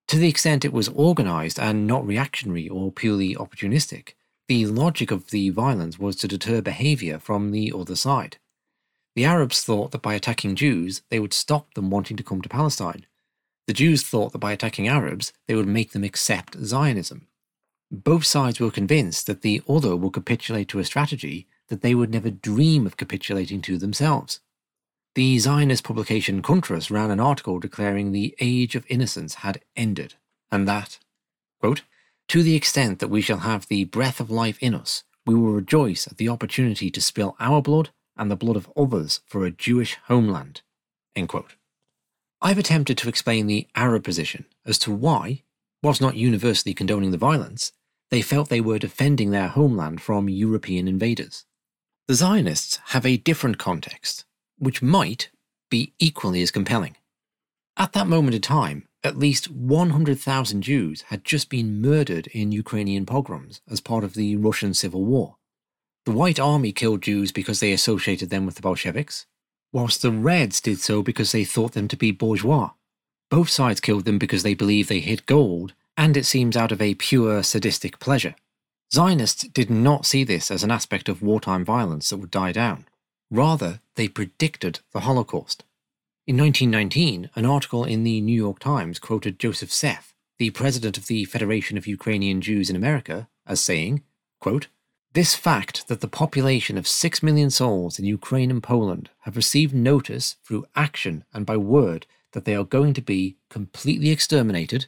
To 0.09 0.17
the 0.17 0.27
extent 0.27 0.65
it 0.65 0.73
was 0.73 0.89
organised 0.89 1.57
and 1.57 1.87
not 1.87 2.05
reactionary 2.05 2.69
or 2.69 2.91
purely 2.91 3.35
opportunistic, 3.35 4.13
the 4.47 4.65
logic 4.65 5.09
of 5.09 5.31
the 5.31 5.49
violence 5.49 5.97
was 5.97 6.17
to 6.17 6.27
deter 6.27 6.61
behaviour 6.61 7.17
from 7.17 7.51
the 7.51 7.73
other 7.75 7.95
side. 7.95 8.37
The 9.15 9.25
Arabs 9.25 9.63
thought 9.63 9.91
that 9.91 10.01
by 10.01 10.13
attacking 10.13 10.55
Jews, 10.55 11.01
they 11.09 11.19
would 11.19 11.33
stop 11.33 11.73
them 11.73 11.89
wanting 11.89 12.17
to 12.17 12.23
come 12.23 12.41
to 12.41 12.49
Palestine. 12.49 13.05
The 13.67 13.73
Jews 13.73 14.03
thought 14.03 14.33
that 14.33 14.39
by 14.39 14.51
attacking 14.51 14.87
Arabs, 14.87 15.31
they 15.47 15.55
would 15.55 15.67
make 15.67 15.91
them 15.91 16.03
accept 16.03 16.57
Zionism. 16.63 17.27
Both 17.89 18.25
sides 18.25 18.59
were 18.59 18.71
convinced 18.71 19.27
that 19.27 19.41
the 19.41 19.61
other 19.69 19.95
would 19.95 20.13
capitulate 20.13 20.67
to 20.69 20.79
a 20.79 20.85
strategy 20.85 21.47
that 21.69 21.81
they 21.81 21.95
would 21.95 22.11
never 22.11 22.29
dream 22.29 22.85
of 22.85 22.97
capitulating 22.97 23.61
to 23.61 23.77
themselves. 23.77 24.41
The 25.15 25.37
Zionist 25.37 25.83
publication 25.83 26.41
Kuntres 26.41 26.89
ran 26.89 27.11
an 27.11 27.19
article 27.19 27.59
declaring 27.59 28.11
the 28.11 28.35
age 28.39 28.75
of 28.75 28.85
innocence 28.89 29.35
had 29.35 29.61
ended, 29.75 30.15
and 30.51 30.67
that, 30.67 30.97
quote, 31.59 31.83
to 32.29 32.41
the 32.41 32.55
extent 32.55 32.99
that 32.99 33.09
we 33.09 33.21
shall 33.21 33.39
have 33.39 33.67
the 33.67 33.83
breath 33.85 34.19
of 34.19 34.31
life 34.31 34.57
in 34.59 34.73
us, 34.73 35.03
we 35.25 35.35
will 35.35 35.51
rejoice 35.51 36.07
at 36.07 36.17
the 36.17 36.29
opportunity 36.29 36.89
to 36.89 37.01
spill 37.01 37.35
our 37.39 37.61
blood 37.61 37.91
and 38.17 38.29
the 38.29 38.35
blood 38.35 38.55
of 38.55 38.71
others 38.75 39.21
for 39.27 39.45
a 39.45 39.51
Jewish 39.51 39.97
homeland. 40.05 40.61
I've 42.45 42.57
attempted 42.57 42.97
to 42.97 43.07
explain 43.07 43.47
the 43.47 43.67
Arab 43.73 44.03
position 44.03 44.43
as 44.65 44.77
to 44.79 44.91
why, 44.91 45.43
whilst 45.81 46.01
not 46.01 46.17
universally 46.17 46.73
condoning 46.73 47.11
the 47.11 47.17
violence, 47.17 47.71
they 48.11 48.21
felt 48.21 48.49
they 48.49 48.59
were 48.59 48.77
defending 48.77 49.31
their 49.31 49.47
homeland 49.47 50.01
from 50.01 50.27
European 50.27 50.89
invaders. 50.89 51.45
The 52.09 52.15
Zionists 52.15 52.81
have 52.87 53.05
a 53.05 53.15
different 53.15 53.59
context, 53.59 54.25
which 54.57 54.81
might 54.81 55.29
be 55.71 55.93
equally 55.99 56.41
as 56.41 56.51
compelling. 56.51 56.97
At 57.77 57.93
that 57.93 58.07
moment 58.07 58.35
in 58.35 58.41
time, 58.41 58.89
at 59.05 59.17
least 59.17 59.49
100,000 59.49 60.61
Jews 60.61 61.03
had 61.03 61.23
just 61.23 61.49
been 61.49 61.81
murdered 61.81 62.27
in 62.27 62.51
Ukrainian 62.51 63.05
pogroms 63.05 63.61
as 63.71 63.79
part 63.79 64.03
of 64.03 64.15
the 64.15 64.35
Russian 64.35 64.73
Civil 64.73 65.05
War. 65.05 65.37
The 66.05 66.11
White 66.11 66.41
Army 66.41 66.73
killed 66.73 67.03
Jews 67.03 67.31
because 67.31 67.61
they 67.61 67.71
associated 67.71 68.29
them 68.29 68.45
with 68.45 68.55
the 68.55 68.61
Bolsheviks, 68.61 69.27
whilst 69.73 70.01
the 70.01 70.11
Reds 70.11 70.61
did 70.61 70.79
so 70.79 71.03
because 71.03 71.33
they 71.33 71.43
thought 71.43 71.73
them 71.73 71.89
to 71.89 71.97
be 71.97 72.11
bourgeois. 72.11 72.69
Both 73.29 73.49
sides 73.49 73.81
killed 73.81 74.05
them 74.05 74.19
because 74.19 74.43
they 74.43 74.53
believed 74.53 74.87
they 74.87 74.99
hid 74.99 75.25
gold, 75.25 75.73
and 75.97 76.15
it 76.15 76.25
seems 76.25 76.55
out 76.55 76.71
of 76.71 76.81
a 76.81 76.93
pure 76.93 77.43
sadistic 77.43 77.99
pleasure. 77.99 78.35
Zionists 78.93 79.47
did 79.47 79.71
not 79.71 80.05
see 80.05 80.23
this 80.23 80.51
as 80.51 80.63
an 80.63 80.71
aspect 80.71 81.09
of 81.09 81.23
wartime 81.23 81.65
violence 81.65 82.09
that 82.09 82.17
would 82.17 82.31
die 82.31 82.51
down. 82.51 82.85
Rather, 83.31 83.81
they 83.95 84.07
predicted 84.07 84.79
the 84.91 85.01
Holocaust. 85.01 85.63
In 86.27 86.37
1919, 86.37 87.31
an 87.35 87.45
article 87.45 87.83
in 87.83 88.03
the 88.03 88.21
New 88.21 88.35
York 88.35 88.59
Times 88.59 88.99
quoted 88.99 89.39
Joseph 89.39 89.71
Seff, 89.71 90.13
the 90.37 90.51
president 90.51 90.97
of 90.97 91.07
the 91.07 91.25
Federation 91.25 91.77
of 91.77 91.87
Ukrainian 91.87 92.39
Jews 92.39 92.69
in 92.69 92.75
America, 92.75 93.27
as 93.47 93.59
saying, 93.59 94.03
quote, 94.39 94.67
This 95.13 95.35
fact 95.35 95.87
that 95.89 96.01
the 96.01 96.07
population 96.07 96.75
of 96.75 96.87
6 96.87 97.21
million 97.21 97.51
souls 97.51 97.99
in 97.99 98.05
Ukraine 98.05 98.49
and 98.49 98.63
Poland 98.63 99.11
have 99.21 99.35
received 99.35 99.73
notice 99.73 100.37
through 100.43 100.65
action 100.75 101.23
and 101.31 101.45
by 101.45 101.55
word 101.55 102.07
that 102.31 102.45
they 102.45 102.55
are 102.55 102.63
going 102.63 102.95
to 102.95 103.01
be 103.01 103.37
completely 103.47 104.09
exterminated, 104.09 104.87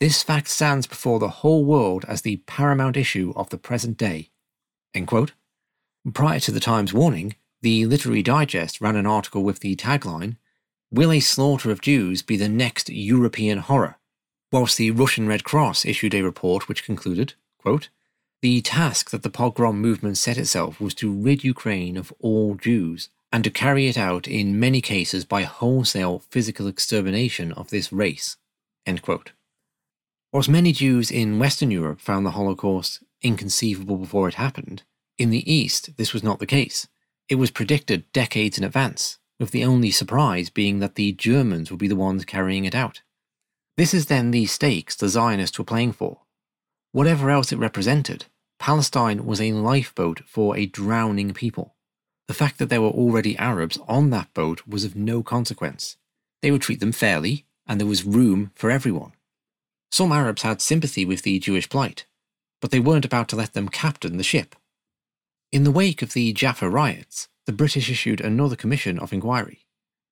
this 0.00 0.22
fact 0.22 0.48
stands 0.48 0.86
before 0.86 1.18
the 1.18 1.28
whole 1.28 1.66
world 1.66 2.06
as 2.08 2.22
the 2.22 2.38
paramount 2.46 2.96
issue 2.96 3.34
of 3.36 3.50
the 3.50 3.58
present 3.58 3.98
day. 3.98 4.30
Prior 6.14 6.40
to 6.40 6.50
the 6.50 6.60
Times 6.60 6.94
warning, 6.94 7.36
the 7.60 7.84
Literary 7.84 8.22
Digest 8.22 8.80
ran 8.80 8.96
an 8.96 9.06
article 9.06 9.42
with 9.42 9.60
the 9.60 9.76
tagline, 9.76 10.36
Will 10.90 11.12
a 11.12 11.20
slaughter 11.20 11.70
of 11.70 11.82
Jews 11.82 12.22
be 12.22 12.38
the 12.38 12.48
next 12.48 12.88
European 12.88 13.58
horror? 13.58 13.98
Whilst 14.50 14.78
the 14.78 14.92
Russian 14.92 15.28
Red 15.28 15.44
Cross 15.44 15.84
issued 15.84 16.14
a 16.14 16.22
report 16.22 16.68
which 16.68 16.84
concluded, 16.84 17.34
quote, 17.58 17.90
The 18.40 18.60
task 18.60 19.10
that 19.10 19.24
the 19.24 19.30
pogrom 19.30 19.80
movement 19.80 20.16
set 20.16 20.38
itself 20.38 20.80
was 20.80 20.94
to 20.94 21.12
rid 21.12 21.42
Ukraine 21.42 21.96
of 21.96 22.12
all 22.20 22.54
Jews, 22.54 23.08
and 23.32 23.42
to 23.42 23.50
carry 23.50 23.88
it 23.88 23.98
out 23.98 24.28
in 24.28 24.60
many 24.60 24.80
cases 24.80 25.24
by 25.24 25.42
wholesale 25.42 26.20
physical 26.30 26.68
extermination 26.68 27.52
of 27.52 27.70
this 27.70 27.92
race. 27.92 28.36
Whilst 30.32 30.48
many 30.48 30.72
Jews 30.72 31.10
in 31.10 31.38
Western 31.38 31.70
Europe 31.70 32.00
found 32.00 32.24
the 32.24 32.30
Holocaust 32.30 33.02
inconceivable 33.22 33.96
before 33.96 34.28
it 34.28 34.34
happened, 34.34 34.84
in 35.18 35.30
the 35.30 35.52
East 35.52 35.96
this 35.96 36.12
was 36.12 36.22
not 36.22 36.38
the 36.38 36.46
case. 36.46 36.86
It 37.28 37.34
was 37.34 37.50
predicted 37.50 38.10
decades 38.12 38.56
in 38.56 38.64
advance, 38.64 39.18
with 39.40 39.50
the 39.50 39.64
only 39.64 39.90
surprise 39.90 40.48
being 40.48 40.78
that 40.78 40.94
the 40.94 41.12
Germans 41.12 41.70
would 41.70 41.80
be 41.80 41.88
the 41.88 41.96
ones 41.96 42.24
carrying 42.24 42.64
it 42.64 42.74
out. 42.74 43.02
This 43.76 43.92
is 43.92 44.06
then 44.06 44.30
the 44.30 44.46
stakes 44.46 44.94
the 44.94 45.08
Zionists 45.08 45.58
were 45.58 45.64
playing 45.64 45.92
for. 45.92 46.20
Whatever 46.98 47.30
else 47.30 47.52
it 47.52 47.60
represented, 47.60 48.24
Palestine 48.58 49.24
was 49.24 49.40
a 49.40 49.52
lifeboat 49.52 50.22
for 50.26 50.56
a 50.56 50.66
drowning 50.66 51.32
people. 51.32 51.76
The 52.26 52.34
fact 52.34 52.58
that 52.58 52.70
there 52.70 52.82
were 52.82 52.88
already 52.88 53.38
Arabs 53.38 53.78
on 53.86 54.10
that 54.10 54.34
boat 54.34 54.66
was 54.66 54.82
of 54.82 54.96
no 54.96 55.22
consequence. 55.22 55.96
They 56.42 56.50
would 56.50 56.60
treat 56.60 56.80
them 56.80 56.90
fairly, 56.90 57.46
and 57.68 57.78
there 57.78 57.86
was 57.86 58.04
room 58.04 58.50
for 58.56 58.68
everyone. 58.68 59.12
Some 59.92 60.10
Arabs 60.10 60.42
had 60.42 60.60
sympathy 60.60 61.04
with 61.04 61.22
the 61.22 61.38
Jewish 61.38 61.68
plight, 61.68 62.04
but 62.60 62.72
they 62.72 62.80
weren't 62.80 63.04
about 63.04 63.28
to 63.28 63.36
let 63.36 63.52
them 63.52 63.68
captain 63.68 64.16
the 64.16 64.24
ship. 64.24 64.56
In 65.52 65.62
the 65.62 65.70
wake 65.70 66.02
of 66.02 66.14
the 66.14 66.32
Jaffa 66.32 66.68
riots, 66.68 67.28
the 67.46 67.52
British 67.52 67.88
issued 67.88 68.20
another 68.20 68.56
commission 68.56 68.98
of 68.98 69.12
inquiry. 69.12 69.66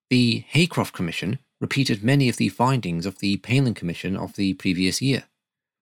The 0.08 0.44
Haycroft 0.52 0.92
Commission 0.92 1.40
repeated 1.60 2.04
many 2.04 2.28
of 2.28 2.36
the 2.36 2.48
findings 2.48 3.06
of 3.06 3.18
the 3.18 3.38
Palin 3.38 3.74
Commission 3.74 4.16
of 4.16 4.36
the 4.36 4.54
previous 4.54 5.02
year. 5.02 5.24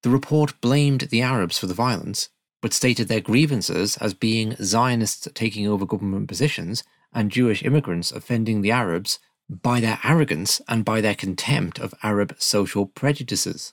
The 0.04 0.10
report 0.10 0.60
blamed 0.60 1.00
the 1.08 1.22
Arabs 1.22 1.56
for 1.56 1.66
the 1.66 1.72
violence, 1.72 2.28
but 2.60 2.74
stated 2.74 3.08
their 3.08 3.22
grievances 3.22 3.96
as 3.96 4.12
being 4.12 4.54
Zionists 4.62 5.26
taking 5.32 5.66
over 5.66 5.86
government 5.86 6.28
positions 6.28 6.84
and 7.14 7.32
Jewish 7.32 7.62
immigrants 7.62 8.12
offending 8.12 8.60
the 8.60 8.70
Arabs 8.70 9.18
by 9.48 9.80
their 9.80 9.98
arrogance 10.04 10.60
and 10.68 10.84
by 10.84 11.00
their 11.00 11.14
contempt 11.14 11.78
of 11.78 11.94
Arab 12.02 12.36
social 12.38 12.84
prejudices. 12.84 13.72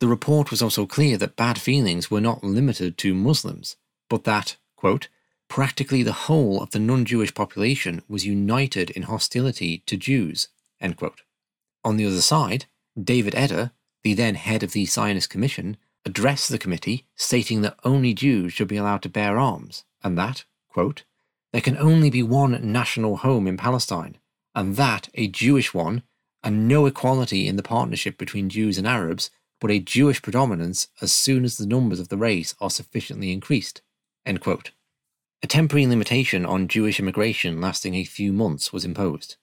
The 0.00 0.08
report 0.08 0.50
was 0.50 0.62
also 0.62 0.84
clear 0.84 1.16
that 1.18 1.36
bad 1.36 1.60
feelings 1.60 2.10
were 2.10 2.20
not 2.20 2.42
limited 2.42 2.98
to 2.98 3.14
Muslims, 3.14 3.76
but 4.10 4.24
that, 4.24 4.56
quote, 4.74 5.06
practically 5.46 6.02
the 6.02 6.26
whole 6.26 6.60
of 6.60 6.72
the 6.72 6.80
non 6.80 7.04
Jewish 7.04 7.34
population 7.34 8.02
was 8.08 8.26
united 8.26 8.90
in 8.90 9.04
hostility 9.04 9.84
to 9.86 9.96
Jews. 9.96 10.48
On 10.80 11.96
the 11.96 12.06
other 12.06 12.20
side, 12.20 12.64
David 13.00 13.36
Eder, 13.36 13.70
the 14.02 14.14
then 14.14 14.34
head 14.34 14.62
of 14.62 14.72
the 14.72 14.86
Zionist 14.86 15.30
Commission, 15.30 15.76
addressed 16.04 16.48
the 16.48 16.58
committee 16.58 17.06
stating 17.16 17.62
that 17.62 17.78
only 17.84 18.12
Jews 18.12 18.52
should 18.52 18.68
be 18.68 18.76
allowed 18.76 19.02
to 19.02 19.08
bear 19.08 19.38
arms, 19.38 19.84
and 20.02 20.18
that, 20.18 20.44
quote, 20.68 21.04
there 21.52 21.60
can 21.60 21.76
only 21.76 22.10
be 22.10 22.22
one 22.22 22.72
national 22.72 23.18
home 23.18 23.46
in 23.46 23.56
Palestine, 23.56 24.16
and 24.54 24.76
that 24.76 25.08
a 25.14 25.28
Jewish 25.28 25.72
one, 25.72 26.02
and 26.42 26.66
no 26.66 26.86
equality 26.86 27.46
in 27.46 27.56
the 27.56 27.62
partnership 27.62 28.18
between 28.18 28.48
Jews 28.48 28.78
and 28.78 28.86
Arabs, 28.86 29.30
but 29.60 29.70
a 29.70 29.78
Jewish 29.78 30.20
predominance 30.22 30.88
as 31.00 31.12
soon 31.12 31.44
as 31.44 31.56
the 31.56 31.66
numbers 31.66 32.00
of 32.00 32.08
the 32.08 32.16
race 32.16 32.54
are 32.60 32.70
sufficiently 32.70 33.30
increased. 33.30 33.82
A 34.26 35.46
temporary 35.46 35.86
limitation 35.86 36.44
on 36.44 36.68
Jewish 36.68 36.98
immigration 36.98 37.60
lasting 37.60 37.94
a 37.94 38.04
few 38.04 38.32
months 38.32 38.72
was 38.72 38.84
imposed. 38.84 39.36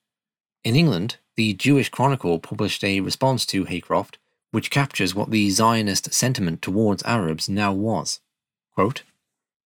In 0.63 0.75
England, 0.75 1.17
the 1.35 1.53
Jewish 1.53 1.89
Chronicle 1.89 2.39
published 2.39 2.83
a 2.83 2.99
response 2.99 3.45
to 3.45 3.65
Haycroft, 3.65 4.17
which 4.51 4.71
captures 4.71 5.13
what 5.13 5.31
the 5.31 5.49
Zionist 5.49 6.13
sentiment 6.13 6.61
towards 6.61 7.03
Arabs 7.03 7.49
now 7.49 7.71
was. 7.71 8.19
Quote, 8.73 9.03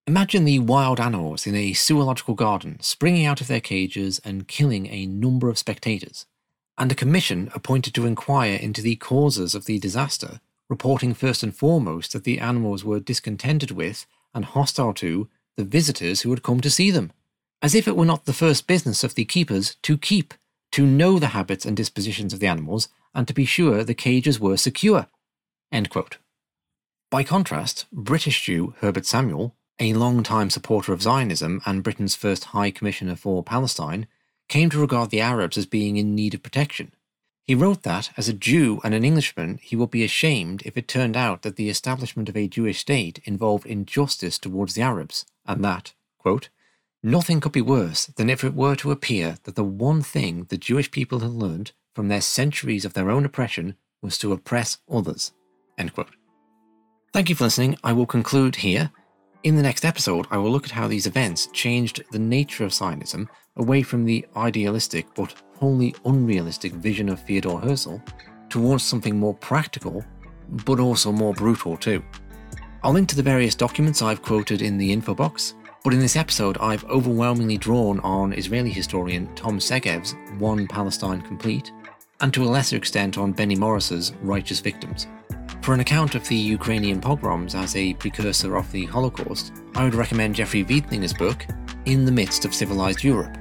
Imagine 0.06 0.44
the 0.44 0.60
wild 0.60 1.00
animals 1.00 1.48
in 1.48 1.56
a 1.56 1.72
zoological 1.72 2.36
garden 2.36 2.78
springing 2.82 3.26
out 3.26 3.40
of 3.40 3.48
their 3.48 3.62
cages 3.62 4.20
and 4.26 4.48
killing 4.48 4.88
a 4.88 5.06
number 5.06 5.48
of 5.48 5.58
spectators, 5.58 6.26
and 6.78 6.92
a 6.92 6.96
commission 6.96 7.50
appointed 7.56 7.94
to 7.94 8.06
inquire 8.06 8.56
into 8.56 8.82
the 8.82 8.98
causes 8.98 9.56
of 9.56 9.66
the 9.66 9.80
disaster, 9.80 10.42
reporting 10.70 11.14
first 11.14 11.42
and 11.42 11.56
foremost 11.56 12.12
that 12.12 12.26
the 12.26 12.40
animals 12.40 12.84
were 12.84 13.00
discontented 13.00 13.72
with 13.72 14.06
and 14.34 14.44
hostile 14.44 14.94
to 14.94 15.30
the 15.56 15.64
visitors 15.64 16.22
who 16.22 16.32
had 16.32 16.44
come 16.44 16.60
to 16.60 16.70
see 16.70 16.92
them, 16.92 17.12
as 17.62 17.74
if 17.74 17.88
it 17.88 17.96
were 17.96 18.06
not 18.06 18.26
the 18.26 18.34
first 18.34 18.68
business 18.68 19.06
of 19.06 19.16
the 19.16 19.24
keepers 19.24 19.76
to 19.84 19.98
keep, 19.98 20.34
to 20.72 20.86
know 20.86 21.18
the 21.18 21.28
habits 21.28 21.66
and 21.66 21.78
dispositions 21.78 22.34
of 22.34 22.42
the 22.42 22.48
animals, 22.48 22.90
and 23.14 23.28
to 23.28 23.34
be 23.34 23.46
sure 23.46 23.84
the 23.84 23.94
cages 23.94 24.40
were 24.40 24.58
secure. 24.58 25.08
By 27.10 27.24
contrast, 27.24 27.86
British 27.92 28.42
Jew 28.44 28.74
Herbert 28.80 29.06
Samuel, 29.06 29.56
a 29.80 29.94
long-time 29.94 30.50
supporter 30.50 30.94
of 30.94 31.02
Zionism 31.02 31.62
and 31.66 31.84
Britain's 31.84 32.16
first 32.16 32.46
High 32.46 32.72
Commissioner 32.72 33.16
for 33.16 33.44
Palestine, 33.44 34.08
came 34.50 34.70
to 34.70 34.80
regard 34.80 35.10
the 35.10 35.22
Arabs 35.22 35.58
as 35.58 35.66
being 35.66 35.98
in 35.98 36.16
need 36.16 36.34
of 36.34 36.44
protection. 36.44 36.92
He 37.46 37.56
wrote 37.56 37.84
that, 37.84 38.10
as 38.16 38.30
a 38.30 38.34
Jew 38.34 38.80
and 38.84 38.94
an 38.94 39.04
Englishman, 39.04 39.60
he 39.62 39.76
would 39.76 39.92
be 39.92 40.04
ashamed 40.04 40.62
if 40.64 40.78
it 40.78 40.88
turned 40.88 41.18
out 41.18 41.42
that 41.42 41.56
the 41.56 41.70
establishment 41.70 42.30
of 42.30 42.38
a 42.38 42.48
Jewish 42.48 42.80
state 42.80 43.20
involved 43.26 43.66
injustice 43.66 44.38
towards 44.38 44.76
the 44.76 44.82
Arabs, 44.82 45.26
and 45.46 45.64
that, 45.64 45.94
quote, 46.18 46.50
Nothing 47.04 47.42
could 47.42 47.52
be 47.52 47.62
worse 47.62 48.06
than 48.06 48.30
if 48.30 48.46
it 48.46 48.54
were 48.54 48.78
to 48.78 48.92
appear 48.92 49.38
that 49.44 49.56
the 49.56 49.64
one 49.64 50.02
thing 50.02 50.46
the 50.46 50.58
Jewish 50.58 50.90
people 50.90 51.20
had 51.20 51.32
learned 51.32 51.74
from 51.94 52.08
their 52.08 52.22
centuries 52.22 52.86
of 52.86 52.94
their 52.94 53.10
own 53.10 53.26
oppression 53.26 53.76
was 54.02 54.18
to 54.20 54.34
oppress 54.34 54.78
others. 54.92 55.32
End 55.78 55.94
quote. 55.94 56.16
Thank 57.14 57.30
you 57.30 57.36
for 57.36 57.46
listening. 57.46 57.78
I 57.84 57.94
will 57.94 58.06
conclude 58.06 58.56
here. 58.56 58.92
In 59.44 59.56
the 59.56 59.62
next 59.62 59.86
episode, 59.86 60.26
I 60.32 60.38
will 60.38 60.52
look 60.52 60.66
at 60.66 60.72
how 60.72 60.88
these 60.88 61.06
events 61.06 61.48
changed 61.54 62.04
the 62.12 62.20
nature 62.20 62.64
of 62.64 62.74
Zionism 62.74 63.30
away 63.58 63.84
from 63.84 64.06
the 64.06 64.26
idealistic 64.36 65.06
but 65.16 65.36
wholly 65.58 65.96
unrealistic 66.06 66.74
vision 66.74 67.10
of 67.10 67.22
Theodore 67.22 67.60
Herzl 67.60 67.98
towards 68.50 68.84
something 68.84 69.18
more 69.18 69.34
practical, 69.34 70.04
but 70.66 70.80
also 70.80 71.12
more 71.12 71.34
brutal 71.34 71.78
too. 71.78 72.04
I'll 72.84 72.94
link 72.94 73.10
to 73.10 73.16
the 73.16 73.24
various 73.24 73.56
documents 73.56 74.02
I've 74.02 74.22
quoted 74.22 74.62
in 74.62 74.78
the 74.78 74.92
info 74.92 75.14
box, 75.14 75.56
but 75.84 75.94
in 75.94 76.00
this 76.00 76.16
episode, 76.16 76.58
I've 76.60 76.86
overwhelmingly 76.86 77.58
drawn 77.58 78.00
on 78.00 78.34
Israeli 78.34 78.70
historian 78.70 79.34
Tom 79.36 79.60
Segev's 79.60 80.16
One 80.40 80.68
Palestine 80.68 81.22
Complete, 81.22 81.72
and 82.22 82.34
to 82.34 82.44
a 82.44 82.46
lesser 82.46 82.76
extent 82.76 83.18
on 83.18 83.32
Benny 83.32 83.56
Morris's 83.56 84.14
Righteous 84.22 84.60
Victims. 84.60 85.08
For 85.62 85.74
an 85.74 85.80
account 85.80 86.16
of 86.16 86.28
the 86.28 86.36
Ukrainian 86.36 87.00
pogroms 87.00 87.56
as 87.56 87.76
a 87.76 87.94
precursor 87.94 88.56
of 88.56 88.72
the 88.72 88.86
Holocaust, 88.86 89.54
I 89.76 89.84
would 89.84 89.96
recommend 89.96 90.36
Jeffrey 90.36 90.64
Veidlinger's 90.64 91.14
book, 91.14 91.46
In 91.86 92.06
the 92.06 92.12
Midst 92.12 92.46
of 92.46 92.54
Civilized 92.54 93.04
Europe. 93.04 93.38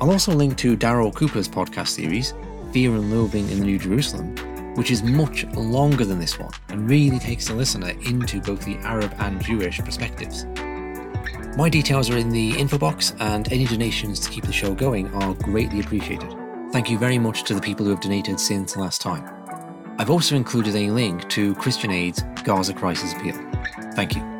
I'll 0.00 0.10
also 0.10 0.32
link 0.32 0.56
to 0.58 0.76
Daryl 0.76 1.14
Cooper's 1.14 1.48
podcast 1.48 1.88
series, 1.88 2.34
Fear 2.72 2.94
and 2.96 3.10
Loathing 3.10 3.48
in 3.50 3.60
the 3.60 3.64
New 3.66 3.78
Jerusalem, 3.78 4.34
which 4.74 4.90
is 4.90 5.02
much 5.02 5.44
longer 5.54 6.04
than 6.04 6.18
this 6.18 6.38
one 6.38 6.50
and 6.68 6.90
really 6.90 7.20
takes 7.20 7.46
the 7.46 7.54
listener 7.54 7.90
into 8.06 8.40
both 8.40 8.64
the 8.64 8.76
Arab 8.78 9.14
and 9.18 9.40
Jewish 9.42 9.78
perspectives. 9.78 10.44
My 11.56 11.68
details 11.68 12.10
are 12.10 12.18
in 12.18 12.30
the 12.30 12.58
info 12.58 12.78
box, 12.78 13.14
and 13.20 13.50
any 13.52 13.64
donations 13.64 14.18
to 14.20 14.30
keep 14.30 14.44
the 14.44 14.52
show 14.52 14.74
going 14.74 15.14
are 15.14 15.34
greatly 15.34 15.78
appreciated. 15.78 16.43
Thank 16.74 16.90
you 16.90 16.98
very 16.98 17.20
much 17.20 17.44
to 17.44 17.54
the 17.54 17.60
people 17.60 17.84
who 17.84 17.92
have 17.92 18.00
donated 18.00 18.40
since 18.40 18.76
last 18.76 19.00
time. 19.00 19.24
I've 19.96 20.10
also 20.10 20.34
included 20.34 20.74
a 20.74 20.90
link 20.90 21.28
to 21.28 21.54
Christian 21.54 21.92
Aid's 21.92 22.24
Gaza 22.42 22.74
Crisis 22.74 23.12
Appeal. 23.12 23.36
Thank 23.94 24.16
you. 24.16 24.33